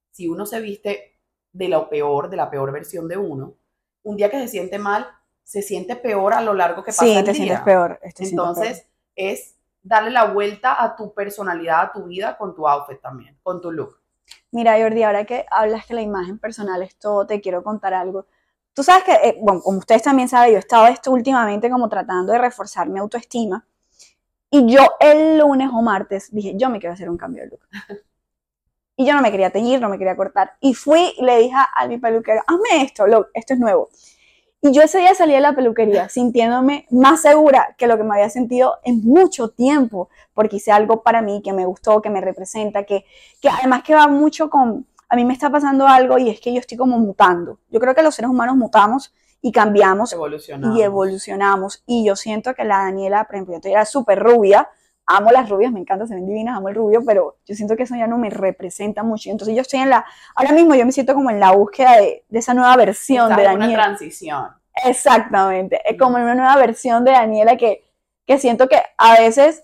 Si 0.10 0.28
uno 0.28 0.48
se 0.48 0.60
viste 0.60 1.20
de 1.52 1.68
lo 1.68 1.88
peor, 1.88 2.32
de 2.32 2.38
la 2.38 2.50
peor 2.50 2.72
versión 2.72 3.08
de 3.08 3.16
uno, 3.16 3.54
un 4.02 4.18
día 4.18 4.32
que 4.32 4.40
se 4.40 4.48
siente 4.48 4.80
mal, 4.80 5.08
se 5.44 5.62
siente 5.62 5.96
peor 5.96 6.34
a 6.34 6.42
lo 6.42 6.56
largo 6.56 6.84
que 6.84 6.92
pasa 6.92 7.06
Sí, 7.06 7.14
el 7.14 7.24
te 7.26 7.34
día. 7.34 7.44
sientes 7.44 7.62
peor. 7.62 8.00
te 8.02 8.10
sientes 8.10 8.32
Entonces, 8.32 8.88
es 9.16 9.56
darle 9.84 10.10
la 10.10 10.26
vuelta 10.34 10.84
a 10.84 10.96
tu 10.96 11.14
personalidad, 11.14 11.82
a 11.84 11.92
tu 11.92 12.06
vida 12.06 12.36
con 12.40 12.56
tu 12.56 12.68
outfit 12.68 13.00
también, 13.00 13.38
con 13.44 13.62
tu 13.62 13.72
look. 13.72 14.00
Mira, 14.52 14.80
Jordi, 14.80 15.04
ahora 15.04 15.26
que 15.26 15.46
hablas 15.52 15.86
que 15.86 15.94
la 15.94 16.02
imagen 16.02 16.40
personal 16.40 16.82
es 16.82 16.96
todo, 16.98 17.28
te 17.28 17.40
quiero 17.40 17.64
contar 17.64 17.94
algo. 17.94 18.26
Tú 18.76 18.84
sabes 18.84 19.04
que, 19.06 19.14
eh, 19.14 19.38
bueno, 19.42 19.62
como 19.62 19.80
ustedes 19.80 20.04
también 20.04 20.28
saben, 20.30 20.52
yo 20.52 20.58
he 20.58 20.60
estado 20.60 20.88
esto 20.88 21.12
últimamente 21.12 21.70
como 21.70 21.90
tratando 21.90 22.34
de 22.34 22.40
reforzar 22.40 22.88
mi 22.90 23.00
autoestima. 23.00 23.66
Y 24.52 24.68
yo 24.74 24.82
el 25.00 25.40
lunes 25.40 25.70
o 25.74 25.82
martes 25.84 26.30
dije, 26.34 26.54
yo 26.58 26.70
me 26.70 26.80
quiero 26.80 26.94
hacer 26.94 27.10
un 27.10 27.18
cambio 27.18 27.44
de 27.44 27.50
look. 27.50 27.62
Y 28.98 29.06
yo 29.06 29.14
no 29.14 29.22
me 29.22 29.32
quería 29.32 29.50
teñir, 29.50 29.82
no 29.82 29.90
me 29.90 29.98
quería 29.98 30.16
cortar. 30.16 30.54
Y 30.62 30.74
fui 30.74 31.14
y 31.18 31.24
le 31.26 31.38
dije 31.40 31.56
a 31.76 31.88
mi 31.88 31.98
peluquero, 31.98 32.42
hazme 32.48 32.84
esto, 32.84 33.08
lo- 33.08 33.28
esto 33.34 33.54
es 33.54 33.60
nuevo. 33.60 33.90
Y 34.62 34.74
yo 34.74 34.82
ese 34.84 35.00
día 35.00 35.16
salí 35.16 35.34
de 35.34 35.42
la 35.42 35.56
peluquería 35.56 36.10
sintiéndome 36.10 36.88
más 36.92 37.22
segura 37.22 37.76
que 37.78 37.88
lo 37.88 37.98
que 37.98 38.04
me 38.04 38.16
había 38.16 38.30
sentido 38.30 38.78
en 38.84 39.04
mucho 39.04 39.50
tiempo, 39.50 40.10
porque 40.34 40.58
hice 40.58 40.72
algo 40.72 41.04
para 41.04 41.22
mí 41.22 41.42
que 41.44 41.54
me 41.54 41.66
gustó, 41.66 42.02
que 42.02 42.10
me 42.10 42.22
representa, 42.22 42.84
que, 42.86 43.06
que 43.42 43.50
además 43.50 43.84
que 43.84 43.96
va 43.96 44.08
mucho 44.08 44.50
con, 44.50 44.88
a 45.10 45.16
mí 45.16 45.26
me 45.26 45.34
está 45.34 45.50
pasando 45.50 45.88
algo 45.88 46.18
y 46.18 46.30
es 46.30 46.40
que 46.40 46.54
yo 46.54 46.60
estoy 46.60 46.78
como 46.78 46.98
mutando. 47.00 47.60
Yo 47.70 47.80
creo 47.80 47.94
que 47.96 48.04
los 48.04 48.16
seres 48.16 48.30
humanos 48.32 48.56
mutamos 48.58 49.14
y 49.42 49.52
cambiamos 49.52 50.12
Evolucionamos. 50.14 50.78
y 50.78 50.82
evolucionamos. 50.82 51.84
Y 51.86 52.06
yo 52.06 52.16
siento 52.16 52.54
que 52.56 52.64
la 52.64 52.80
Daniela, 52.80 53.26
por 53.26 53.36
ejemplo, 53.36 53.60
yo 53.62 53.70
era 53.70 53.86
súper 53.86 54.20
rubia, 54.20 54.68
amo 55.06 55.32
las 55.32 55.48
rubias, 55.50 55.72
me 55.72 55.80
encanta, 55.80 56.08
se 56.08 56.16
ven 56.16 56.26
divinas, 56.26 56.58
amo 56.58 56.70
el 56.70 56.76
rubio, 56.76 57.04
pero 57.06 57.38
yo 57.46 57.54
siento 57.54 57.76
que 57.76 57.84
eso 57.84 57.96
ya 57.96 58.08
no 58.08 58.18
me 58.18 58.32
representa 58.32 59.04
mucho. 59.04 59.30
Entonces 59.30 59.56
yo 59.56 59.62
estoy 59.62 59.82
en 59.82 59.92
la, 59.92 60.04
ahora 60.36 60.52
mismo 60.54 60.74
yo 60.74 60.84
me 60.86 60.92
siento 60.92 61.14
como 61.14 61.30
en 61.30 61.40
la 61.40 61.52
búsqueda 61.52 61.98
de, 61.98 62.26
de 62.28 62.40
esa 62.40 62.56
nueva 62.56 62.76
versión 62.76 63.28
de 63.36 63.44
en 63.44 63.52
una 63.52 63.60
Daniela. 63.60 63.84
transición. 63.84 64.48
Exactamente, 64.84 65.80
es 65.86 65.98
como 65.98 66.16
una 66.16 66.34
nueva 66.36 66.56
versión 66.58 67.04
de 67.06 67.12
Daniela 67.12 67.56
que, 67.58 67.86
que 68.26 68.38
siento 68.40 68.68
que 68.68 68.82
a 68.98 69.14
veces, 69.20 69.64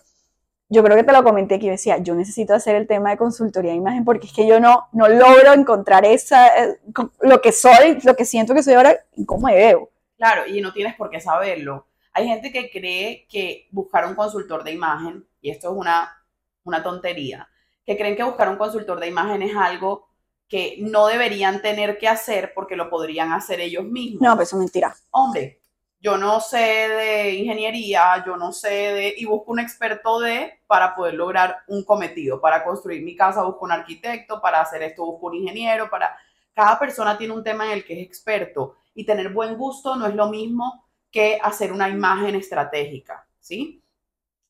yo 0.71 0.81
creo 0.83 0.95
que 0.95 1.03
te 1.03 1.11
lo 1.11 1.21
comenté 1.21 1.59
que 1.59 1.65
yo 1.65 1.71
decía, 1.73 1.97
yo 1.97 2.15
necesito 2.15 2.53
hacer 2.53 2.77
el 2.77 2.87
tema 2.87 3.09
de 3.09 3.17
consultoría 3.17 3.71
de 3.71 3.77
imagen 3.77 4.05
porque 4.05 4.27
es 4.27 4.33
que 4.33 4.47
yo 4.47 4.61
no, 4.61 4.87
no 4.93 5.09
logro 5.09 5.51
encontrar 5.51 6.05
esa, 6.05 6.47
eh, 6.47 6.79
lo 7.19 7.41
que 7.41 7.51
soy, 7.51 7.99
lo 8.05 8.15
que 8.15 8.23
siento 8.23 8.53
que 8.53 8.63
soy 8.63 8.75
ahora 8.75 8.95
y 9.17 9.25
cómo 9.25 9.47
me 9.47 9.55
veo. 9.55 9.89
Claro, 10.15 10.47
y 10.47 10.61
no 10.61 10.71
tienes 10.71 10.95
por 10.95 11.09
qué 11.09 11.19
saberlo. 11.19 11.87
Hay 12.13 12.25
gente 12.25 12.53
que 12.53 12.71
cree 12.71 13.27
que 13.29 13.67
buscar 13.71 14.07
un 14.07 14.15
consultor 14.15 14.63
de 14.63 14.71
imagen, 14.71 15.27
y 15.41 15.49
esto 15.49 15.71
es 15.71 15.77
una, 15.77 16.23
una 16.63 16.81
tontería, 16.81 17.49
que 17.85 17.97
creen 17.97 18.15
que 18.15 18.23
buscar 18.23 18.47
un 18.47 18.57
consultor 18.57 19.01
de 19.01 19.07
imagen 19.07 19.41
es 19.41 19.53
algo 19.53 20.07
que 20.47 20.77
no 20.79 21.07
deberían 21.07 21.61
tener 21.61 21.97
que 21.97 22.07
hacer 22.07 22.53
porque 22.55 22.77
lo 22.77 22.89
podrían 22.89 23.33
hacer 23.33 23.59
ellos 23.59 23.83
mismos. 23.83 24.21
No, 24.21 24.35
pues 24.37 24.47
eso 24.47 24.55
es 24.55 24.59
mentira. 24.61 24.95
hombre, 25.11 25.60
yo 26.01 26.17
no 26.17 26.39
sé 26.41 26.57
de 26.57 27.35
ingeniería, 27.35 28.23
yo 28.25 28.35
no 28.35 28.51
sé 28.51 28.69
de, 28.69 29.13
y 29.15 29.25
busco 29.25 29.51
un 29.51 29.59
experto 29.59 30.19
de 30.19 30.59
para 30.65 30.95
poder 30.95 31.13
lograr 31.13 31.59
un 31.67 31.83
cometido. 31.83 32.41
Para 32.41 32.63
construir 32.63 33.03
mi 33.03 33.15
casa 33.15 33.43
busco 33.43 33.65
un 33.65 33.71
arquitecto, 33.71 34.41
para 34.41 34.61
hacer 34.61 34.81
esto 34.81 35.05
busco 35.05 35.27
un 35.27 35.35
ingeniero, 35.35 35.89
para... 35.89 36.17
Cada 36.53 36.77
persona 36.79 37.17
tiene 37.17 37.33
un 37.33 37.43
tema 37.43 37.65
en 37.65 37.71
el 37.71 37.85
que 37.85 37.93
es 37.93 38.05
experto 38.05 38.77
y 38.93 39.05
tener 39.05 39.29
buen 39.29 39.55
gusto 39.55 39.95
no 39.95 40.07
es 40.07 40.15
lo 40.15 40.27
mismo 40.27 40.85
que 41.09 41.39
hacer 41.41 41.71
una 41.71 41.87
imagen 41.87 42.35
estratégica, 42.35 43.25
¿sí? 43.39 43.81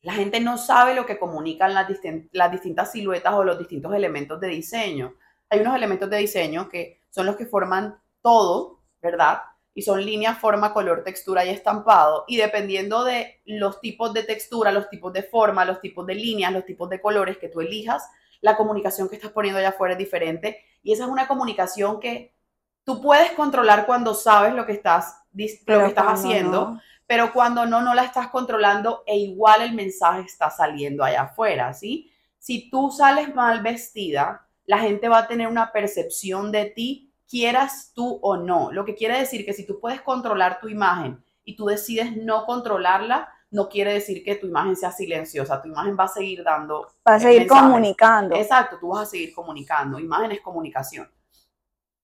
La 0.02 0.14
gente 0.14 0.40
no 0.40 0.58
sabe 0.58 0.96
lo 0.96 1.06
que 1.06 1.20
comunican 1.20 1.74
las, 1.74 1.88
las 2.32 2.52
distintas 2.52 2.92
siluetas 2.92 3.34
o 3.34 3.44
los 3.44 3.60
distintos 3.60 3.94
elementos 3.94 4.40
de 4.40 4.48
diseño. 4.48 5.14
Hay 5.50 5.60
unos 5.60 5.76
elementos 5.76 6.10
de 6.10 6.18
diseño 6.18 6.70
que 6.70 7.02
son 7.10 7.28
los 7.28 7.36
que 7.36 7.46
forman 7.46 8.02
todo, 8.22 8.80
¿verdad? 9.00 9.42
Y 9.74 9.82
son 9.84 10.06
línea, 10.06 10.36
forma, 10.36 10.74
color, 10.74 11.04
textura 11.04 11.46
y 11.46 11.50
estampado. 11.50 12.26
Y 12.28 12.38
dependiendo 12.38 13.04
de 13.04 13.42
los 13.46 13.80
tipos 13.80 14.14
de 14.14 14.24
textura, 14.24 14.72
los 14.72 14.90
tipos 14.90 15.14
de 15.14 15.24
forma, 15.24 15.66
los 15.66 15.80
tipos 15.82 16.06
de 16.06 16.16
líneas, 16.16 16.52
los 16.54 16.66
tipos 16.66 16.90
de 16.90 17.02
colores 17.02 17.38
que 17.38 17.48
tú 17.50 17.62
elijas, 17.62 18.04
la 18.42 18.58
comunicación 18.58 19.08
que 19.10 19.16
estás 19.16 19.32
poniendo 19.32 19.60
allá 19.60 19.70
afuera 19.70 19.94
es 19.94 19.98
diferente. 20.00 20.60
Y 20.84 20.94
esa 20.94 21.04
es 21.06 21.10
una 21.10 21.28
comunicación 21.28 22.00
que 22.00 22.34
tú 22.84 23.02
puedes 23.02 23.32
controlar 23.34 23.86
cuando 23.86 24.14
sabes 24.14 24.54
lo 24.54 24.66
que 24.66 24.74
estás, 24.74 25.16
lo 25.66 25.82
que 25.82 25.88
estás 25.88 26.06
haciendo, 26.08 26.72
no- 26.74 26.82
pero 27.08 27.34
cuando 27.34 27.66
no, 27.66 27.82
no 27.82 27.94
la 27.94 28.04
estás 28.06 28.30
controlando 28.30 29.04
e 29.06 29.18
igual 29.18 29.62
el 29.64 29.74
mensaje 29.74 30.22
está 30.22 30.50
saliendo 30.50 31.04
allá 31.04 31.24
afuera, 31.24 31.74
¿sí? 31.74 32.10
Si 32.40 32.70
tú 32.70 32.90
sales 32.90 33.36
mal 33.36 33.62
vestida, 33.62 34.48
la 34.66 34.80
gente 34.80 35.10
va 35.10 35.20
a 35.20 35.28
tener 35.28 35.48
una 35.48 35.74
percepción 35.74 36.52
de 36.54 36.66
ti, 36.68 37.11
quieras 37.32 37.94
tú 37.96 38.20
o 38.22 38.36
no. 38.36 38.74
Lo 38.74 38.84
que 38.84 38.94
quiere 38.94 39.18
decir 39.18 39.46
que 39.46 39.54
si 39.54 39.66
tú 39.66 39.80
puedes 39.80 40.02
controlar 40.02 40.60
tu 40.60 40.68
imagen 40.68 41.24
y 41.46 41.56
tú 41.56 41.66
decides 41.66 42.18
no 42.18 42.46
controlarla, 42.46 43.30
no 43.52 43.70
quiere 43.70 43.94
decir 43.94 44.24
que 44.24 44.36
tu 44.36 44.48
imagen 44.48 44.76
sea 44.76 44.92
silenciosa, 44.92 45.62
tu 45.62 45.70
imagen 45.70 45.96
va 45.98 46.04
a 46.04 46.10
seguir 46.10 46.44
dando 46.44 46.88
Para 47.04 47.18
eh, 47.18 47.22
seguir 47.22 47.40
mensajes. 47.40 47.64
comunicando. 47.64 48.36
Exacto, 48.36 48.78
tú 48.80 48.90
vas 48.90 49.04
a 49.04 49.12
seguir 49.12 49.34
comunicando. 49.34 49.98
Imagen 49.98 50.34
es 50.34 50.42
comunicación. 50.42 51.10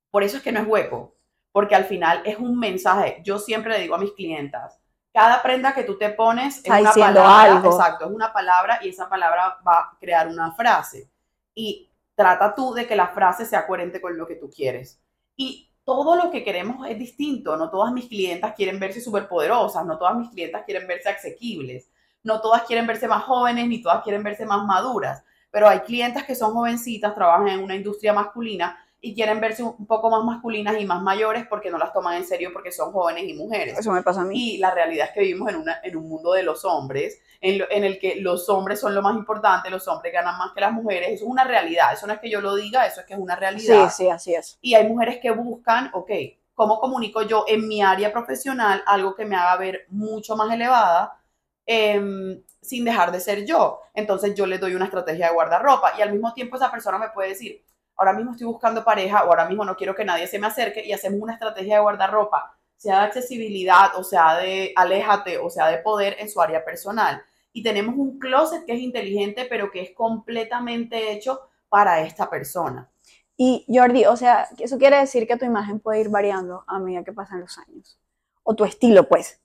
Por 0.10 0.24
eso 0.24 0.38
es 0.38 0.44
que 0.44 0.52
no 0.54 0.62
es 0.62 0.68
hueco, 0.68 1.16
porque 1.52 1.76
al 1.76 1.84
final 1.84 2.22
es 2.26 2.40
un 2.40 2.58
mensaje. 2.58 3.22
Yo 3.26 3.38
siempre 3.38 3.74
le 3.74 3.82
digo 3.82 3.96
a 3.96 4.00
mis 4.00 4.14
clientas, 4.14 4.80
cada 5.14 5.42
prenda 5.42 5.74
que 5.74 5.84
tú 5.84 5.98
te 5.98 6.10
pones 6.10 6.60
es 6.64 6.70
una 6.70 6.94
palabra, 6.94 7.42
algo. 7.42 7.72
exacto, 7.72 8.06
es 8.06 8.12
una 8.12 8.32
palabra 8.32 8.80
y 8.82 8.90
esa 8.90 9.10
palabra 9.10 9.58
va 9.68 9.80
a 9.80 9.98
crear 10.00 10.30
una 10.30 10.54
frase. 10.54 11.10
Y 11.54 11.92
trata 12.16 12.56
tú 12.56 12.74
de 12.74 12.88
que 12.88 12.96
la 12.96 13.08
frase 13.08 13.46
sea 13.46 13.68
coherente 13.68 14.00
con 14.00 14.18
lo 14.18 14.26
que 14.26 14.36
tú 14.36 14.50
quieres. 14.50 15.02
Y 15.38 15.72
todo 15.86 16.18
lo 16.18 16.30
que 16.30 16.44
queremos 16.44 16.86
es 16.90 17.00
distinto. 17.00 17.56
No 17.56 17.70
todas 17.70 17.94
mis 17.94 18.10
clientas 18.10 18.54
quieren 18.56 18.80
verse 18.80 19.00
superpoderosas, 19.00 19.86
no 19.86 19.98
todas 19.98 20.18
mis 20.18 20.30
clientas 20.30 20.64
quieren 20.66 20.86
verse 20.86 21.08
asequibles, 21.08 21.90
no 22.24 22.42
todas 22.42 22.64
quieren 22.64 22.86
verse 22.86 23.08
más 23.08 23.24
jóvenes, 23.24 23.68
ni 23.68 23.82
todas 23.82 24.04
quieren 24.04 24.24
verse 24.24 24.46
más 24.46 24.66
maduras 24.66 25.24
pero 25.52 25.70
hay 25.70 25.80
clientas 25.80 26.24
que 26.26 26.36
son 26.36 26.54
jovencitas, 26.54 27.16
trabajan 27.16 27.48
en 27.48 27.64
una 27.64 27.76
industria 27.76 28.14
masculina 28.14 28.78
y 29.10 29.16
quieren 29.16 29.40
verse 29.42 29.64
un 29.64 29.86
poco 29.88 30.10
más 30.10 30.24
masculinas 30.24 30.80
y 30.80 30.86
más 30.86 31.02
mayores 31.02 31.46
porque 31.48 31.70
no 31.72 31.78
las 31.78 31.94
toman 31.94 32.16
en 32.18 32.26
serio 32.26 32.52
porque 32.54 32.72
son 32.72 32.92
jóvenes 32.92 33.24
y 33.26 33.34
mujeres. 33.34 33.78
Eso 33.80 33.92
me 33.92 34.04
pasa 34.04 34.22
a 34.22 34.26
mí. 34.26 34.56
Y 34.56 34.58
la 34.58 34.72
realidad 34.72 35.08
es 35.08 35.14
que 35.14 35.22
vivimos 35.22 35.50
en, 35.50 35.58
una, 35.58 35.80
en 35.84 35.96
un 35.96 36.08
mundo 36.08 36.34
de 36.34 36.44
los 36.44 36.66
hombres, 36.66 37.20
en, 37.42 37.60
lo- 37.60 37.70
en 37.72 37.84
el 37.84 38.00
que 38.00 38.16
los 38.16 38.50
hombres 38.50 38.80
son 38.80 38.94
lo 38.96 39.02
más 39.02 39.16
importante, 39.16 39.70
los 39.70 39.88
hombres 39.88 40.14
ganan 40.14 40.38
más 40.38 40.52
que 40.54 40.62
las 40.62 40.72
mujeres. 40.74 41.10
Eso 41.12 41.26
es 41.26 41.30
una 41.32 41.44
realidad, 41.44 41.94
eso 41.94 42.08
no 42.08 42.14
es 42.14 42.20
que 42.20 42.30
yo 42.30 42.42
lo 42.42 42.56
diga, 42.56 42.86
eso 42.86 43.02
es 43.02 43.06
que 43.06 43.14
es 43.14 43.20
una 43.20 43.36
Sí, 43.36 43.40
realidad. 43.40 43.90
sí, 43.90 44.10
así 44.10 44.36
es. 44.36 44.58
Y 44.62 44.76
hay 44.76 44.88
mujeres 44.88 45.20
que 45.22 45.32
buscan, 45.32 45.90
ok, 45.94 46.12
¿cómo 46.54 46.80
comunico 46.80 47.22
yo 47.22 47.46
en 47.48 47.68
mi 47.68 47.82
área 47.82 48.12
profesional 48.12 48.84
algo 48.86 49.16
que 49.16 49.26
me 49.26 49.36
haga 49.36 49.58
ver 49.58 49.86
mucho 49.90 50.36
más 50.36 50.52
elevada 50.54 51.20
em, 51.66 52.42
sin 52.62 52.86
dejar 52.86 53.12
de 53.12 53.20
ser 53.20 53.46
yo? 53.46 53.82
Entonces 53.94 54.36
yo 54.36 54.46
le 54.46 54.58
doy 54.58 54.76
una 54.76 54.86
estrategia 54.86 55.28
de 55.28 55.34
guardarropa 55.34 55.94
y 55.98 56.02
al 56.02 56.12
mismo 56.12 56.34
tiempo 56.34 56.56
esa 56.58 56.72
persona 56.72 56.98
me 56.98 57.10
puede 57.10 57.30
decir, 57.30 57.64
ahora 57.98 58.14
mismo 58.14 58.32
estoy 58.32 58.48
buscando 58.48 58.84
pareja 58.84 59.24
o 59.24 59.28
ahora 59.28 59.48
mismo 59.48 59.66
no 59.66 59.76
quiero 59.76 59.96
que 59.96 60.06
nadie 60.06 60.28
se 60.28 60.40
me 60.40 60.48
acerque 60.48 60.86
y 60.86 60.94
hacemos 60.94 61.20
una 61.20 61.34
estrategia 61.34 61.76
de 61.76 61.82
guardarropa, 61.82 62.56
sea 62.78 63.00
de 63.00 63.06
accesibilidad 63.08 63.96
o 63.96 64.04
sea 64.04 64.38
de 64.38 64.72
aléjate 64.76 65.40
o 65.40 65.50
sea 65.50 65.68
de 65.68 65.80
poder 65.80 66.16
en 66.20 66.30
su 66.30 66.42
área 66.42 66.64
personal. 66.64 67.22
Y 67.52 67.64
tenemos 67.64 67.96
un 67.96 68.20
closet 68.20 68.66
que 68.66 68.74
es 68.74 68.80
inteligente 68.80 69.48
pero 69.50 69.72
que 69.72 69.82
es 69.82 69.92
completamente 69.96 71.12
hecho 71.12 71.42
para 71.70 72.02
esta 72.02 72.30
persona. 72.30 72.90
Y 73.38 73.66
Jordi, 73.68 74.06
o 74.06 74.18
sea, 74.18 74.48
eso 74.58 74.80
quiere 74.80 74.98
decir 74.98 75.28
que 75.28 75.38
tu 75.38 75.46
imagen 75.46 75.80
puede 75.80 76.02
ir 76.02 76.10
variando 76.10 76.64
a 76.66 76.80
medida 76.80 77.04
que 77.04 77.14
pasan 77.14 77.42
los 77.42 77.58
años. 77.60 78.00
O 78.42 78.56
tu 78.56 78.66
estilo, 78.66 79.08
pues. 79.08 79.40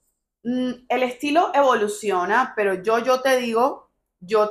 Mm, 0.45 0.73
el 0.89 1.03
estilo 1.03 1.51
evoluciona, 1.55 2.55
pero 2.57 2.75
yo, 2.83 3.01
yo 3.01 3.21
te 3.21 3.37
digo, 3.37 3.91
yo, 4.19 4.51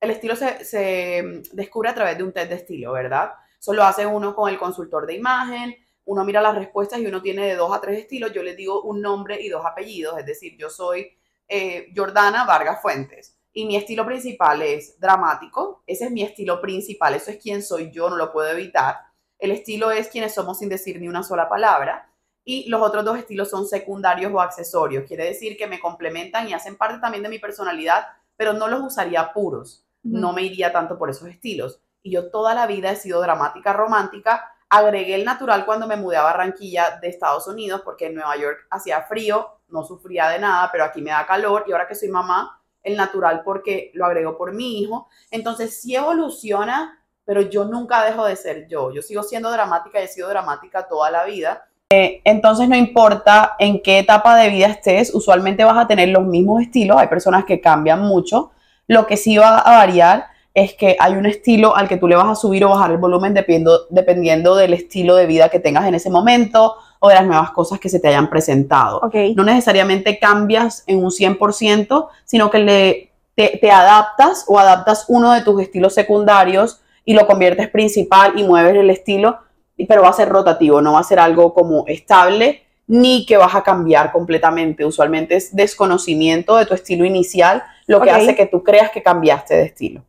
el 0.00 0.10
estilo 0.10 0.36
se, 0.36 0.64
se 0.64 1.42
descubre 1.52 1.90
a 1.90 1.94
través 1.94 2.16
de 2.16 2.24
un 2.24 2.32
test 2.32 2.48
de 2.48 2.56
estilo, 2.56 2.92
¿verdad? 2.92 3.32
Eso 3.58 3.74
lo 3.74 3.84
hace 3.84 4.06
uno 4.06 4.34
con 4.34 4.48
el 4.48 4.58
consultor 4.58 5.06
de 5.06 5.14
imagen, 5.14 5.76
uno 6.04 6.24
mira 6.24 6.40
las 6.40 6.54
respuestas 6.54 6.98
y 6.98 7.06
uno 7.06 7.20
tiene 7.20 7.46
de 7.46 7.56
dos 7.56 7.74
a 7.74 7.80
tres 7.80 7.98
estilos, 7.98 8.32
yo 8.32 8.42
le 8.42 8.56
digo 8.56 8.82
un 8.82 9.00
nombre 9.00 9.40
y 9.40 9.48
dos 9.48 9.64
apellidos, 9.64 10.18
es 10.18 10.26
decir, 10.26 10.56
yo 10.56 10.70
soy 10.70 11.12
eh, 11.46 11.92
Jordana 11.94 12.44
Vargas 12.44 12.80
Fuentes 12.80 13.36
y 13.52 13.66
mi 13.66 13.76
estilo 13.76 14.06
principal 14.06 14.62
es 14.62 14.98
dramático, 14.98 15.82
ese 15.86 16.06
es 16.06 16.10
mi 16.10 16.22
estilo 16.22 16.60
principal, 16.60 17.14
eso 17.14 17.30
es 17.30 17.38
quien 17.38 17.62
soy 17.62 17.90
yo, 17.90 18.08
no 18.08 18.16
lo 18.16 18.32
puedo 18.32 18.48
evitar. 18.48 18.96
El 19.38 19.50
estilo 19.50 19.90
es 19.90 20.08
quienes 20.08 20.34
somos 20.34 20.58
sin 20.58 20.68
decir 20.68 21.00
ni 21.00 21.08
una 21.08 21.22
sola 21.22 21.48
palabra. 21.48 22.06
Y 22.44 22.68
los 22.68 22.80
otros 22.80 23.04
dos 23.04 23.18
estilos 23.18 23.50
son 23.50 23.66
secundarios 23.66 24.32
o 24.32 24.40
accesorios. 24.40 25.04
Quiere 25.06 25.24
decir 25.24 25.56
que 25.56 25.66
me 25.66 25.80
complementan 25.80 26.48
y 26.48 26.52
hacen 26.52 26.76
parte 26.76 26.98
también 26.98 27.22
de 27.22 27.28
mi 27.28 27.38
personalidad, 27.38 28.06
pero 28.36 28.52
no 28.52 28.68
los 28.68 28.82
usaría 28.82 29.32
puros. 29.32 29.84
No 30.02 30.32
me 30.32 30.42
iría 30.42 30.72
tanto 30.72 30.98
por 30.98 31.10
esos 31.10 31.28
estilos. 31.28 31.80
Y 32.02 32.12
yo 32.12 32.30
toda 32.30 32.54
la 32.54 32.66
vida 32.66 32.90
he 32.90 32.96
sido 32.96 33.20
dramática, 33.20 33.72
romántica. 33.72 34.52
Agregué 34.68 35.14
el 35.16 35.24
natural 35.24 35.66
cuando 35.66 35.86
me 35.86 35.96
mudé 35.96 36.16
a 36.16 36.22
Barranquilla 36.22 36.98
de 37.00 37.08
Estados 37.08 37.46
Unidos, 37.46 37.82
porque 37.84 38.06
en 38.06 38.14
Nueva 38.14 38.36
York 38.36 38.66
hacía 38.70 39.02
frío, 39.02 39.48
no 39.68 39.84
sufría 39.84 40.28
de 40.28 40.38
nada, 40.38 40.68
pero 40.72 40.84
aquí 40.84 41.02
me 41.02 41.10
da 41.10 41.26
calor. 41.26 41.64
Y 41.66 41.72
ahora 41.72 41.88
que 41.88 41.94
soy 41.94 42.08
mamá, 42.08 42.60
el 42.82 42.96
natural 42.96 43.42
porque 43.44 43.90
lo 43.94 44.06
agrego 44.06 44.36
por 44.36 44.54
mi 44.54 44.80
hijo. 44.80 45.08
Entonces 45.30 45.80
sí 45.80 45.94
evoluciona, 45.94 46.98
pero 47.24 47.42
yo 47.42 47.64
nunca 47.64 48.04
dejo 48.04 48.24
de 48.24 48.36
ser 48.36 48.66
yo. 48.68 48.92
Yo 48.92 49.02
sigo 49.02 49.22
siendo 49.22 49.50
dramática 49.50 50.00
y 50.00 50.04
he 50.04 50.08
sido 50.08 50.28
dramática 50.28 50.88
toda 50.88 51.10
la 51.10 51.24
vida. 51.24 51.66
Eh, 51.92 52.20
entonces 52.24 52.68
no 52.68 52.76
importa 52.76 53.56
en 53.58 53.82
qué 53.82 53.98
etapa 53.98 54.36
de 54.36 54.48
vida 54.48 54.68
estés, 54.68 55.12
usualmente 55.12 55.64
vas 55.64 55.76
a 55.76 55.88
tener 55.88 56.08
los 56.10 56.24
mismos 56.24 56.62
estilos. 56.62 56.96
Hay 56.96 57.08
personas 57.08 57.44
que 57.44 57.60
cambian 57.60 58.02
mucho. 58.02 58.52
Lo 58.90 59.06
que 59.06 59.16
sí 59.16 59.36
va 59.36 59.58
a 59.58 59.76
variar 59.78 60.26
es 60.52 60.74
que 60.74 60.96
hay 60.98 61.12
un 61.12 61.24
estilo 61.24 61.76
al 61.76 61.86
que 61.86 61.96
tú 61.96 62.08
le 62.08 62.16
vas 62.16 62.26
a 62.26 62.34
subir 62.34 62.64
o 62.64 62.70
bajar 62.70 62.90
el 62.90 62.96
volumen 62.96 63.32
dependiendo, 63.32 63.86
dependiendo 63.88 64.56
del 64.56 64.74
estilo 64.74 65.14
de 65.14 65.26
vida 65.26 65.48
que 65.48 65.60
tengas 65.60 65.86
en 65.86 65.94
ese 65.94 66.10
momento 66.10 66.74
o 66.98 67.08
de 67.08 67.14
las 67.14 67.24
nuevas 67.24 67.52
cosas 67.52 67.78
que 67.78 67.88
se 67.88 68.00
te 68.00 68.08
hayan 68.08 68.28
presentado. 68.28 68.98
Ok. 68.98 69.14
No 69.36 69.44
necesariamente 69.44 70.18
cambias 70.18 70.82
en 70.88 71.04
un 71.04 71.10
100%, 71.10 72.08
sino 72.24 72.50
que 72.50 72.58
le, 72.58 73.12
te, 73.36 73.60
te 73.60 73.70
adaptas 73.70 74.44
o 74.48 74.58
adaptas 74.58 75.04
uno 75.06 75.34
de 75.34 75.42
tus 75.42 75.62
estilos 75.62 75.94
secundarios 75.94 76.80
y 77.04 77.14
lo 77.14 77.28
conviertes 77.28 77.68
principal 77.68 78.32
y 78.34 78.42
mueves 78.42 78.74
el 78.74 78.90
estilo, 78.90 79.38
pero 79.86 80.02
va 80.02 80.08
a 80.08 80.14
ser 80.14 80.30
rotativo, 80.30 80.82
no 80.82 80.94
va 80.94 80.98
a 80.98 81.04
ser 81.04 81.20
algo 81.20 81.54
como 81.54 81.84
estable 81.86 82.64
ni 82.88 83.24
que 83.24 83.36
vas 83.36 83.54
a 83.54 83.62
cambiar 83.62 84.10
completamente. 84.10 84.84
Usualmente 84.84 85.36
es 85.36 85.54
desconocimiento 85.54 86.56
de 86.56 86.66
tu 86.66 86.74
estilo 86.74 87.04
inicial 87.04 87.62
lo 87.90 88.00
que 88.00 88.10
hace 88.10 88.36
que 88.36 88.46
tú 88.46 88.62
creas 88.62 88.90
que 88.92 89.02
cambiaste 89.02 89.56
de 89.56 89.64
estilo. 89.64 90.04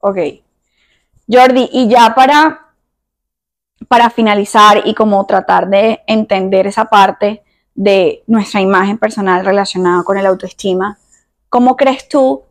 Ok. 0.00 0.18
Jordi, 1.26 1.66
y 1.72 1.88
ya 1.88 2.14
para, 2.14 2.74
para 3.88 4.10
finalizar 4.10 4.82
y 4.84 4.92
como 4.92 5.24
tratar 5.24 5.68
de 5.68 6.02
entender 6.06 6.66
esa 6.66 6.84
parte 6.84 7.42
de 7.74 8.22
nuestra 8.26 8.60
imagen 8.60 8.98
personal 8.98 9.46
relacionada 9.46 10.02
con 10.02 10.18
el 10.18 10.26
autoestima, 10.26 10.98
¿cómo 11.48 11.74
crees 11.74 12.06
tú 12.06 12.42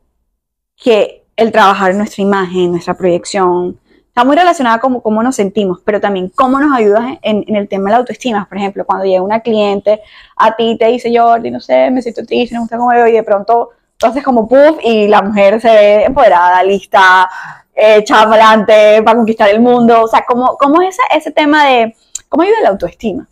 que 0.76 1.26
el 1.36 1.52
trabajar 1.52 1.92
en 1.92 2.00
nuestra 2.00 2.24
imagen, 2.24 2.72
nuestra 2.72 2.96
proyección, 2.96 3.80
está 4.08 4.24
muy 4.24 4.36
relacionada 4.36 4.80
con 4.80 5.00
cómo 5.00 5.22
nos 5.22 5.36
sentimos, 5.36 5.80
pero 5.86 6.02
también 6.02 6.30
cómo 6.30 6.60
nos 6.60 6.76
ayuda 6.76 7.20
en, 7.22 7.46
en 7.48 7.56
el 7.56 7.68
tema 7.68 7.86
de 7.86 7.92
la 7.92 7.98
autoestima? 7.98 8.48
Por 8.50 8.58
ejemplo, 8.58 8.84
cuando 8.84 9.06
llega 9.06 9.22
una 9.22 9.42
cliente 9.42 10.02
a 10.36 10.56
ti 10.56 10.72
y 10.72 10.78
te 10.80 10.88
dice, 10.88 11.16
Jordi, 11.16 11.52
no 11.52 11.60
sé, 11.60 11.92
me 11.92 12.02
siento 12.02 12.26
triste, 12.26 12.56
no 12.56 12.62
me 12.62 12.64
gusta 12.64 12.78
cómo 12.78 12.90
veo, 12.90 13.08
y 13.08 13.12
de 13.12 13.22
pronto 13.22 13.70
haces 14.08 14.24
como 14.24 14.48
puff 14.48 14.80
y 14.84 15.08
la 15.08 15.22
mujer 15.22 15.60
se 15.62 15.70
ve 15.70 16.04
empoderada, 16.04 16.64
lista, 16.64 17.30
eh, 17.74 17.98
echada 17.98 18.30
para 18.30 18.48
adelante 18.48 19.02
para 19.04 19.18
conquistar 19.18 19.50
el 19.50 19.60
mundo. 19.60 20.04
O 20.04 20.08
sea, 20.08 20.24
¿cómo, 20.28 20.58
cómo 20.58 20.82
es 20.82 20.96
ese, 20.96 21.18
ese 21.18 21.32
tema 21.32 21.66
de 21.66 21.96
cómo 22.30 22.44
ayuda 22.44 22.62
la 22.64 22.70
autoestima? 22.70 23.28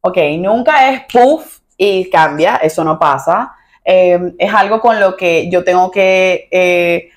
Ok, 0.00 0.18
nunca 0.38 0.90
es 0.90 1.02
puff 1.12 1.58
y 1.76 2.08
cambia, 2.10 2.56
eso 2.56 2.84
no 2.84 2.98
pasa. 2.98 3.54
Eh, 3.84 4.34
es 4.38 4.52
algo 4.52 4.80
con 4.80 4.98
lo 4.98 5.16
que 5.16 5.48
yo 5.50 5.62
tengo 5.62 5.90
que 5.90 6.48
eh, 6.50 7.10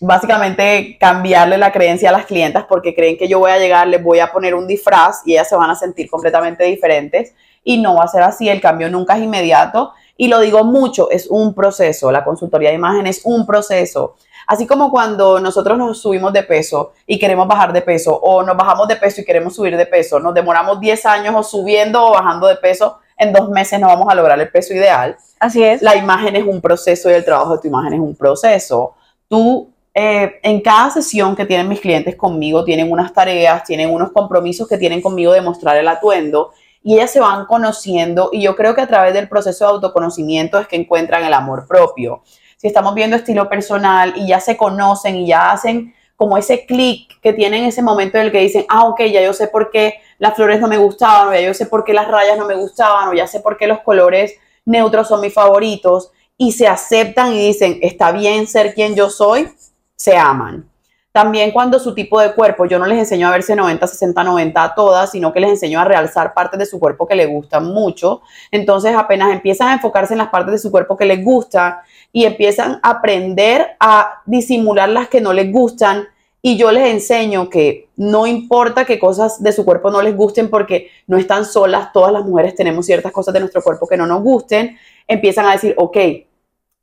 básicamente 0.00 0.96
cambiarle 0.98 1.56
la 1.56 1.72
creencia 1.72 2.08
a 2.08 2.12
las 2.12 2.26
clientas 2.26 2.64
porque 2.68 2.94
creen 2.94 3.16
que 3.16 3.28
yo 3.28 3.38
voy 3.38 3.52
a 3.52 3.58
llegar, 3.58 3.86
les 3.86 4.02
voy 4.02 4.18
a 4.18 4.32
poner 4.32 4.54
un 4.54 4.66
disfraz 4.66 5.22
y 5.24 5.32
ellas 5.32 5.48
se 5.48 5.56
van 5.56 5.70
a 5.70 5.76
sentir 5.76 6.10
completamente 6.10 6.64
diferentes 6.64 7.34
y 7.62 7.80
no 7.80 7.94
va 7.94 8.04
a 8.04 8.08
ser 8.08 8.22
así, 8.22 8.48
el 8.48 8.60
cambio 8.60 8.90
nunca 8.90 9.16
es 9.16 9.22
inmediato 9.22 9.92
y 10.16 10.28
lo 10.28 10.40
digo 10.40 10.64
mucho, 10.64 11.10
es 11.10 11.26
un 11.28 11.54
proceso, 11.54 12.12
la 12.12 12.24
consultoría 12.24 12.70
de 12.70 12.76
imagen 12.76 13.06
es 13.06 13.22
un 13.24 13.46
proceso. 13.46 14.16
Así 14.46 14.66
como 14.66 14.90
cuando 14.90 15.40
nosotros 15.40 15.78
nos 15.78 16.00
subimos 16.00 16.32
de 16.32 16.42
peso 16.42 16.92
y 17.06 17.18
queremos 17.18 17.48
bajar 17.48 17.72
de 17.72 17.82
peso, 17.82 18.14
o 18.14 18.42
nos 18.42 18.56
bajamos 18.56 18.86
de 18.88 18.96
peso 18.96 19.20
y 19.20 19.24
queremos 19.24 19.54
subir 19.54 19.76
de 19.76 19.86
peso, 19.86 20.20
nos 20.20 20.34
demoramos 20.34 20.80
10 20.80 21.06
años 21.06 21.34
o 21.36 21.42
subiendo 21.42 22.04
o 22.04 22.12
bajando 22.12 22.46
de 22.46 22.56
peso, 22.56 22.98
en 23.16 23.32
dos 23.32 23.48
meses 23.48 23.80
no 23.80 23.86
vamos 23.86 24.06
a 24.08 24.14
lograr 24.14 24.38
el 24.38 24.50
peso 24.50 24.74
ideal. 24.74 25.16
Así 25.40 25.62
es. 25.62 25.82
La 25.82 25.96
imagen 25.96 26.36
es 26.36 26.44
un 26.44 26.60
proceso 26.60 27.10
y 27.10 27.14
el 27.14 27.24
trabajo 27.24 27.54
de 27.54 27.62
tu 27.62 27.68
imagen 27.68 27.94
es 27.94 28.00
un 28.00 28.14
proceso. 28.14 28.94
Tú, 29.28 29.70
eh, 29.94 30.40
en 30.42 30.60
cada 30.60 30.90
sesión 30.90 31.36
que 31.36 31.46
tienen 31.46 31.68
mis 31.68 31.80
clientes 31.80 32.16
conmigo, 32.16 32.64
tienen 32.64 32.90
unas 32.90 33.12
tareas, 33.12 33.64
tienen 33.64 33.90
unos 33.90 34.12
compromisos 34.12 34.68
que 34.68 34.78
tienen 34.78 35.00
conmigo 35.00 35.32
de 35.32 35.40
mostrar 35.40 35.76
el 35.76 35.88
atuendo 35.88 36.52
y 36.84 36.94
ellas 36.94 37.10
se 37.10 37.18
van 37.18 37.46
conociendo 37.46 38.28
y 38.30 38.42
yo 38.42 38.54
creo 38.54 38.74
que 38.74 38.82
a 38.82 38.86
través 38.86 39.14
del 39.14 39.28
proceso 39.28 39.64
de 39.64 39.70
autoconocimiento 39.72 40.60
es 40.60 40.68
que 40.68 40.76
encuentran 40.76 41.24
el 41.24 41.32
amor 41.32 41.66
propio. 41.66 42.22
Si 42.58 42.68
estamos 42.68 42.94
viendo 42.94 43.16
estilo 43.16 43.48
personal 43.48 44.12
y 44.16 44.28
ya 44.28 44.38
se 44.38 44.56
conocen 44.56 45.16
y 45.16 45.28
ya 45.28 45.50
hacen 45.50 45.94
como 46.14 46.36
ese 46.36 46.66
clic 46.66 47.20
que 47.20 47.32
tienen 47.32 47.62
en 47.62 47.68
ese 47.70 47.82
momento 47.82 48.18
en 48.18 48.26
el 48.26 48.32
que 48.32 48.40
dicen, 48.40 48.66
ah, 48.68 48.84
ok, 48.84 49.00
ya 49.12 49.22
yo 49.22 49.32
sé 49.32 49.48
por 49.48 49.70
qué 49.70 49.94
las 50.18 50.34
flores 50.34 50.60
no 50.60 50.68
me 50.68 50.76
gustaban, 50.76 51.28
o 51.28 51.32
ya 51.32 51.40
yo 51.40 51.54
sé 51.54 51.66
por 51.66 51.84
qué 51.84 51.92
las 51.92 52.06
rayas 52.06 52.38
no 52.38 52.46
me 52.46 52.54
gustaban, 52.54 53.08
o 53.08 53.14
ya 53.14 53.26
sé 53.26 53.40
por 53.40 53.56
qué 53.56 53.66
los 53.66 53.80
colores 53.80 54.34
neutros 54.64 55.08
son 55.08 55.20
mis 55.20 55.34
favoritos, 55.34 56.12
y 56.36 56.52
se 56.52 56.68
aceptan 56.68 57.32
y 57.32 57.46
dicen, 57.46 57.78
está 57.82 58.12
bien 58.12 58.46
ser 58.46 58.74
quien 58.74 58.94
yo 58.94 59.10
soy, 59.10 59.50
se 59.96 60.16
aman. 60.16 60.70
También 61.14 61.52
cuando 61.52 61.78
su 61.78 61.94
tipo 61.94 62.20
de 62.20 62.32
cuerpo, 62.32 62.66
yo 62.66 62.76
no 62.80 62.86
les 62.86 62.98
enseño 62.98 63.28
a 63.28 63.30
verse 63.30 63.54
90, 63.54 63.86
60, 63.86 64.24
90 64.24 64.64
a 64.64 64.74
todas, 64.74 65.12
sino 65.12 65.32
que 65.32 65.38
les 65.38 65.50
enseño 65.50 65.78
a 65.78 65.84
realzar 65.84 66.34
partes 66.34 66.58
de 66.58 66.66
su 66.66 66.80
cuerpo 66.80 67.06
que 67.06 67.14
les 67.14 67.28
gustan 67.28 67.66
mucho. 67.66 68.22
Entonces 68.50 68.96
apenas 68.96 69.30
empiezan 69.30 69.68
a 69.68 69.74
enfocarse 69.74 70.14
en 70.14 70.18
las 70.18 70.30
partes 70.30 70.50
de 70.50 70.58
su 70.58 70.72
cuerpo 70.72 70.96
que 70.96 71.04
les 71.04 71.24
gustan 71.24 71.76
y 72.12 72.24
empiezan 72.24 72.80
a 72.82 72.90
aprender 72.90 73.76
a 73.78 74.22
disimular 74.26 74.88
las 74.88 75.06
que 75.06 75.20
no 75.20 75.32
les 75.32 75.52
gustan. 75.52 76.08
Y 76.42 76.56
yo 76.56 76.72
les 76.72 76.90
enseño 76.90 77.48
que 77.48 77.90
no 77.94 78.26
importa 78.26 78.84
que 78.84 78.98
cosas 78.98 79.40
de 79.40 79.52
su 79.52 79.64
cuerpo 79.64 79.92
no 79.92 80.02
les 80.02 80.16
gusten 80.16 80.50
porque 80.50 80.90
no 81.06 81.16
están 81.16 81.44
solas, 81.44 81.92
todas 81.92 82.12
las 82.12 82.24
mujeres 82.24 82.56
tenemos 82.56 82.86
ciertas 82.86 83.12
cosas 83.12 83.32
de 83.32 83.38
nuestro 83.38 83.62
cuerpo 83.62 83.86
que 83.86 83.96
no 83.96 84.08
nos 84.08 84.20
gusten. 84.20 84.76
Empiezan 85.06 85.46
a 85.46 85.52
decir, 85.52 85.76
ok, 85.78 85.96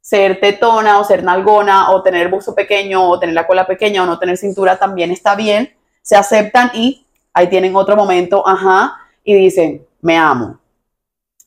ser 0.02 0.40
tetona 0.40 1.00
o 1.00 1.04
ser 1.04 1.24
nalgona 1.24 1.92
o 1.92 2.02
tener 2.02 2.30
busto 2.30 2.56
pequeño 2.56 3.08
o 3.08 3.20
tener 3.20 3.36
la 3.36 3.48
cola 3.48 3.68
pequeña 3.68 4.04
o 4.04 4.06
no 4.06 4.20
tener 4.20 4.36
cintura 4.36 4.78
también 4.78 5.12
está 5.12 5.36
bien, 5.36 5.74
se 6.02 6.16
aceptan 6.16 6.72
y 6.74 7.06
ahí 7.34 7.48
tienen 7.48 7.76
otro 7.76 7.96
momento, 7.96 8.46
ajá, 8.46 8.98
y 9.24 9.36
dicen, 9.36 9.86
me 10.02 10.18
amo. 10.18 10.58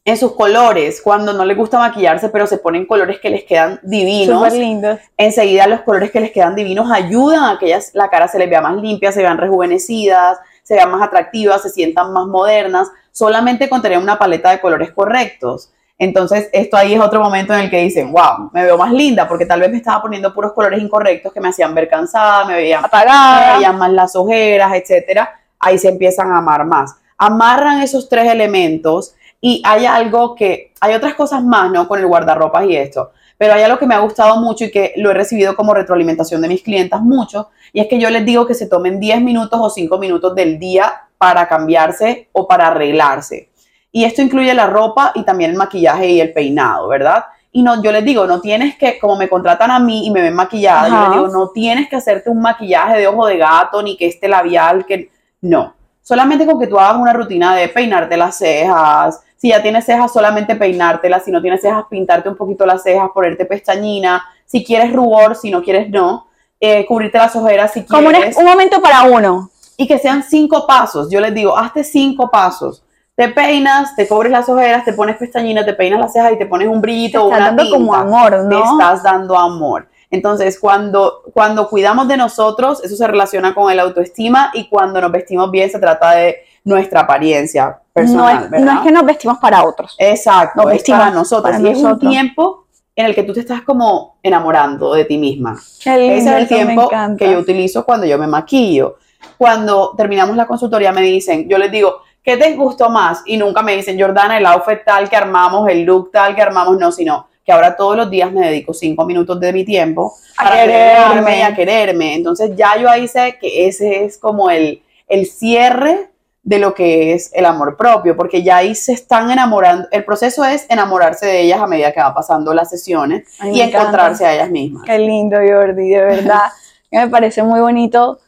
En 0.07 0.19
sus 0.19 0.33
colores, 0.33 1.01
cuando 1.03 1.33
no 1.33 1.47
les 1.47 1.57
gusta 1.57 1.79
maquillarse, 1.79 2.29
pero 2.29 2.47
se 2.47 2.59
ponen 2.59 2.85
colores 2.85 3.19
que 3.21 3.31
les 3.31 3.45
quedan 3.45 3.81
divinos, 3.83 4.37
Súper 4.37 4.53
lindo. 4.53 4.99
enseguida 5.17 5.67
los 5.67 5.81
colores 5.81 6.11
que 6.11 6.21
les 6.21 6.31
quedan 6.31 6.55
divinos 6.55 6.91
ayudan 6.93 7.45
a 7.45 7.59
que 7.59 7.67
ellas, 7.67 7.91
la 7.95 8.11
cara 8.11 8.29
se 8.29 8.39
les 8.39 8.51
vea 8.51 8.61
más 8.61 8.77
limpia, 8.77 9.13
se 9.13 9.23
vean 9.23 9.39
rejuvenecidas, 9.39 10.39
se 10.63 10.75
vean 10.75 10.91
más 10.91 11.03
atractivas, 11.03 11.63
se 11.63 11.71
sientan 11.71 12.13
más 12.13 12.27
modernas, 12.27 12.89
solamente 13.13 13.69
con 13.69 13.81
tener 13.81 13.99
una 13.99 14.19
paleta 14.19 14.51
de 14.51 14.61
colores 14.61 14.93
correctos. 14.93 15.71
Entonces, 15.97 16.51
esto 16.53 16.77
ahí 16.77 16.95
es 16.95 17.01
otro 17.01 17.23
momento 17.23 17.55
en 17.55 17.61
el 17.61 17.71
que 17.71 17.79
dicen, 17.79 18.13
wow, 18.13 18.51
me 18.53 18.65
veo 18.65 18.77
más 18.77 18.93
linda, 18.93 19.29
porque 19.29 19.47
tal 19.47 19.61
vez 19.61 19.71
me 19.71 19.77
estaba 19.77 20.03
poniendo 20.03 20.35
puros 20.35 20.53
colores 20.53 20.83
incorrectos 20.83 21.33
que 21.33 21.41
me 21.41 21.49
hacían 21.49 21.75
ver 21.75 21.89
cansada, 21.89 22.45
me 22.45 22.55
veían, 22.55 22.85
Apagada. 22.85 23.57
veían 23.57 23.79
más 23.79 23.93
las 23.93 24.17
ojeras, 24.17 24.75
etcétera. 24.75 25.41
Ahí 25.61 25.79
se 25.79 25.89
empiezan 25.89 26.33
a 26.33 26.39
amar 26.39 26.65
más. 26.65 26.97
Amarran 27.17 27.81
esos 27.81 28.09
tres 28.09 28.31
elementos 28.31 29.15
y 29.41 29.63
hay 29.65 29.87
algo 29.87 30.35
que, 30.35 30.73
hay 30.81 30.95
otras 30.95 31.15
cosas 31.15 31.45
más, 31.45 31.71
¿no? 31.71 31.87
Con 31.87 32.01
el 32.01 32.07
guardarropas 32.07 32.67
y 32.67 32.77
esto. 32.77 33.13
Pero 33.39 33.55
hay 33.55 33.63
algo 33.63 33.79
que 33.79 33.87
me 33.87 33.95
ha 33.95 34.01
gustado 34.01 34.37
mucho 34.41 34.65
y 34.65 34.71
que 34.71 34.95
lo 34.97 35.11
he 35.11 35.15
recibido 35.15 35.55
como 35.55 35.75
retroalimentación 35.75 36.41
de 36.41 36.49
mis 36.49 36.63
clientas 36.63 37.03
mucho, 37.03 37.51
y 37.73 37.81
es 37.81 37.89
que 37.89 37.99
yo 37.99 38.09
les 38.11 38.25
digo 38.25 38.47
que 38.47 38.55
se 38.55 38.69
tomen 38.69 39.01
10 39.01 39.21
minutos 39.23 39.59
o 39.63 39.71
5 39.71 39.99
minutos 39.99 40.35
del 40.35 40.59
día 40.59 41.09
para 41.19 41.47
cambiarse 41.49 42.29
o 42.33 42.47
para 42.47 42.69
arreglarse. 42.69 43.51
Y 43.97 44.05
esto 44.05 44.23
incluye 44.23 44.53
la 44.55 44.67
ropa 44.67 45.13
y 45.15 45.23
también 45.23 45.53
el 45.53 45.57
maquillaje 45.57 46.09
y 46.09 46.21
el 46.21 46.33
peinado, 46.33 46.89
¿verdad? 46.89 47.27
Y 47.53 47.63
no, 47.63 47.81
yo 47.81 47.93
les 47.93 48.05
digo, 48.05 48.27
no 48.27 48.41
tienes 48.41 48.77
que, 48.77 48.99
como 48.99 49.15
me 49.15 49.29
contratan 49.29 49.71
a 49.71 49.79
mí 49.79 50.05
y 50.05 50.11
me 50.11 50.21
ven 50.21 50.35
maquillada, 50.35 50.89
yo 50.89 51.01
les 51.01 51.11
digo, 51.13 51.29
no 51.29 51.51
tienes 51.51 51.89
que 51.89 51.95
hacerte 51.95 52.29
un 52.29 52.41
maquillaje 52.41 52.99
de 52.99 53.07
ojo 53.07 53.25
de 53.29 53.37
gato, 53.39 53.81
ni 53.85 53.97
que 53.97 54.07
este 54.09 54.27
labial, 54.27 54.85
que 54.85 55.13
no. 55.43 55.75
Solamente 56.03 56.45
con 56.45 56.59
que 56.59 56.67
tú 56.67 56.77
hagas 56.77 56.97
una 56.97 57.13
rutina 57.13 57.55
de 57.55 57.69
peinarte 57.69 58.17
las 58.17 58.37
cejas, 58.37 59.21
si 59.37 59.51
ya 59.51 59.63
tienes 59.63 59.85
cejas, 59.85 60.13
solamente 60.13 60.57
peinártelas, 60.57 61.25
si 61.25 61.31
no 61.31 61.41
tienes 61.41 61.61
cejas, 61.61 61.85
pintarte 61.89 62.29
un 62.29 62.37
poquito 62.37 62.67
las 62.67 62.83
cejas, 62.83 63.11
ponerte 63.15 63.45
pestañina, 63.45 64.25
si 64.45 64.65
quieres 64.65 64.93
rubor, 64.93 65.37
si 65.37 65.53
no 65.53 65.63
quieres, 65.63 65.89
no, 65.89 66.27
eh, 66.59 66.85
cubrirte 66.85 67.19
las 67.19 67.37
ojeras 67.37 67.73
si 67.73 67.85
Como 67.85 68.09
un, 68.09 68.13
quieres 68.15 68.37
un 68.37 68.45
momento 68.45 68.83
para 68.83 69.05
uno. 69.05 69.51
y 69.77 69.87
que 69.87 69.99
sean 70.01 70.25
cinco 70.25 70.67
pasos. 70.67 71.09
Yo 71.13 71.21
les 71.21 71.33
digo, 71.33 71.57
hazte 71.57 71.85
cinco 71.85 72.29
pasos. 72.29 72.81
Te 73.17 73.29
peinas, 73.29 73.95
te 73.95 74.09
cubres 74.09 74.33
las 74.33 74.49
ojeras, 74.49 74.85
te 74.85 74.93
pones 74.93 75.17
pestañina, 75.17 75.65
te 75.65 75.73
peinas 75.75 76.01
las 76.01 76.13
cejas 76.13 76.33
y 76.33 76.39
te 76.39 76.47
pones 76.47 76.67
un 76.69 76.81
brillito 76.81 77.25
o 77.25 77.33
Está 77.33 77.37
una 77.37 77.47
dando 77.47 77.71
como 77.71 77.95
amor, 77.95 78.31
Te 78.33 78.55
¿no? 78.55 78.73
estás 78.73 79.03
dando 79.05 79.39
amor. 79.39 79.89
Entonces, 80.11 80.59
cuando, 80.59 81.23
cuando 81.33 81.69
cuidamos 81.69 82.09
de 82.09 82.17
nosotros, 82.17 82.83
eso 82.85 82.97
se 82.97 83.07
relaciona 83.07 83.55
con 83.55 83.71
el 83.71 83.79
autoestima 83.81 84.51
y 84.55 84.69
cuando 84.69 85.01
nos 85.01 85.13
vestimos 85.13 85.51
bien 85.51 85.71
se 85.71 85.79
trata 85.79 86.13
de 86.13 86.39
nuestra 86.65 87.01
apariencia 87.01 87.67
No 87.67 87.77
personal, 87.93 88.45
es, 88.45 88.51
¿verdad? 88.51 88.67
no 88.67 88.73
es 88.81 88.87
que 88.87 88.93
nos 88.93 89.05
vestimos 89.05 89.39
para 89.39 89.65
otros. 89.65 89.95
Exacto, 89.99 90.63
Nos 90.63 90.67
es 90.73 90.79
vestimos 90.79 91.01
para 91.01 91.11
nosotros. 91.13 91.53
para 91.57 91.69
y 91.69 91.73
es 91.73 91.79
un 91.79 91.99
tiempo 92.01 92.67
en 92.97 93.07
el 93.07 93.15
que 93.15 93.23
tú 93.25 93.33
te 93.33 93.41
estás 93.41 93.63
como 93.63 94.17
enamorando 94.23 94.95
de 94.95 95.05
ti 95.05 95.19
misma. 95.19 95.57
Qué 95.83 95.97
lindo, 95.97 96.15
Ese 96.15 96.31
es 96.31 96.37
el 96.43 96.49
tiempo 96.49 96.91
que 97.19 97.31
yo 97.33 97.39
utilizo 97.39 97.85
cuando 97.85 98.07
yo 98.07 98.19
me 98.19 98.27
maquillo. 98.27 98.97
Cuando 99.37 99.95
terminamos 99.97 100.37
la 100.37 100.47
consultoría 100.47 100.93
me 100.93 101.03
dicen, 101.03 101.49
yo 101.49 101.59
les 101.59 101.71
digo, 101.73 101.97
¿qué 102.25 102.37
te 102.37 102.55
gustó 102.57 102.89
más? 102.89 103.23
Y 103.27 103.37
nunca 103.37 103.63
me 103.63 103.77
dicen, 103.77 104.01
Jordana, 104.01 104.39
el 104.39 104.47
outfit 104.47 104.81
tal 104.85 105.09
que 105.09 105.17
armamos, 105.17 105.69
el 105.69 105.83
look 105.83 106.11
tal 106.11 106.35
que 106.35 106.43
armamos, 106.43 106.79
no, 106.79 106.91
sino 106.91 107.29
que 107.45 107.53
ahora 107.53 107.77
todos 107.77 107.97
los 107.97 108.11
días 108.11 108.33
me 108.33 108.47
dedico 108.47 108.73
cinco 108.73 109.05
minutos 109.05 109.39
de 109.39 109.53
mi 109.53 109.65
tiempo 109.65 110.15
A 110.39 110.45
para 110.45 110.63
quererme. 110.63 111.43
a 111.45 111.55
quererme. 111.55 112.15
Entonces 112.15 112.53
ya 112.57 112.77
yo 112.79 112.89
ahí 112.89 113.07
sé 113.07 113.37
que 113.39 113.69
ese 113.69 114.05
es 114.05 114.17
como 114.17 114.51
el, 114.51 114.83
el 115.07 115.27
cierre 115.27 116.09
de 116.43 116.59
lo 116.59 116.75
que 116.75 117.13
es 117.13 117.31
el 117.35 117.45
amor 117.47 117.77
propio, 117.77 118.17
porque 118.17 118.43
ya 118.43 118.57
ahí 118.59 118.75
se 118.75 118.93
están 118.93 119.31
enamorando. 119.31 119.89
El 119.91 120.05
proceso 120.05 120.45
es 120.45 120.67
enamorarse 120.71 121.27
de 121.27 121.43
ellas 121.43 121.61
a 121.61 121.67
medida 121.67 121.93
que 121.93 122.01
va 122.01 122.15
pasando 122.15 122.53
las 122.55 122.71
sesiones 122.71 123.25
Ay, 123.39 123.53
y 123.53 123.61
encanta. 123.61 123.79
encontrarse 123.79 124.27
a 124.27 124.35
ellas 124.35 124.51
mismas. 124.51 124.85
Qué 124.85 124.99
lindo, 124.99 125.37
Jordi, 125.37 125.89
de 125.91 126.01
verdad. 126.03 126.43
me 126.91 127.09
parece 127.09 127.43
muy 127.43 127.61
bonito 127.61 128.19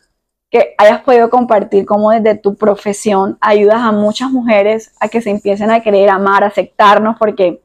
que 0.50 0.74
hayas 0.78 1.02
podido 1.02 1.28
compartir 1.28 1.84
cómo 1.84 2.10
desde 2.10 2.36
tu 2.36 2.54
profesión 2.54 3.36
ayudas 3.40 3.78
a 3.78 3.92
muchas 3.92 4.30
mujeres 4.30 4.92
a 5.00 5.08
que 5.08 5.20
se 5.20 5.30
empiecen 5.30 5.70
a 5.70 5.80
querer, 5.80 6.08
amar, 6.08 6.44
aceptarnos, 6.44 7.16
porque 7.18 7.60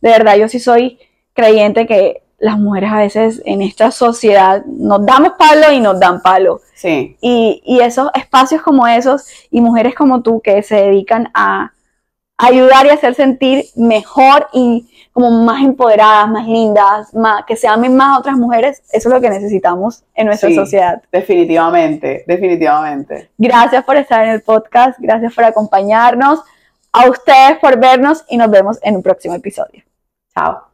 de 0.00 0.10
verdad 0.10 0.36
yo 0.36 0.48
sí 0.48 0.60
soy 0.60 0.98
creyente 1.32 1.86
que 1.86 2.22
las 2.38 2.58
mujeres 2.58 2.92
a 2.92 2.98
veces 2.98 3.42
en 3.44 3.62
esta 3.62 3.90
sociedad 3.90 4.64
nos 4.66 5.04
damos 5.04 5.32
palo 5.38 5.72
y 5.72 5.80
nos 5.80 5.98
dan 5.98 6.22
palo. 6.22 6.60
Sí. 6.74 7.16
Y, 7.20 7.62
y 7.64 7.80
esos 7.80 8.10
espacios 8.14 8.62
como 8.62 8.86
esos 8.86 9.26
y 9.50 9.60
mujeres 9.60 9.94
como 9.94 10.22
tú 10.22 10.40
que 10.40 10.62
se 10.62 10.76
dedican 10.76 11.30
a 11.34 11.72
ayudar 12.36 12.86
y 12.86 12.90
hacer 12.90 13.14
sentir 13.14 13.64
mejor 13.74 14.46
y 14.52 14.87
como 15.18 15.42
más 15.42 15.60
empoderadas, 15.64 16.28
más 16.28 16.46
lindas, 16.46 17.12
más, 17.12 17.44
que 17.44 17.56
se 17.56 17.66
amen 17.66 17.96
más 17.96 18.14
a 18.14 18.20
otras 18.20 18.36
mujeres, 18.36 18.84
eso 18.92 19.08
es 19.08 19.14
lo 19.16 19.20
que 19.20 19.28
necesitamos 19.28 20.04
en 20.14 20.26
nuestra 20.28 20.48
Sí. 20.48 20.54
sociedad. 20.54 21.02
Definitivamente, 21.10 22.22
definitivamente. 22.24 23.28
Gracias 23.36 23.82
por 23.82 23.96
estar 23.96 24.22
en 24.22 24.30
el 24.30 24.42
podcast, 24.42 24.96
gracias 25.00 25.34
por 25.34 25.42
acompañarnos, 25.42 26.40
a 26.92 27.10
ustedes 27.10 27.58
por 27.58 27.80
vernos 27.80 28.24
y 28.28 28.36
nos 28.36 28.48
vemos 28.48 28.78
en 28.80 28.94
un 28.94 29.02
próximo 29.02 29.34
episodio. 29.34 29.82
Chao. 30.36 30.67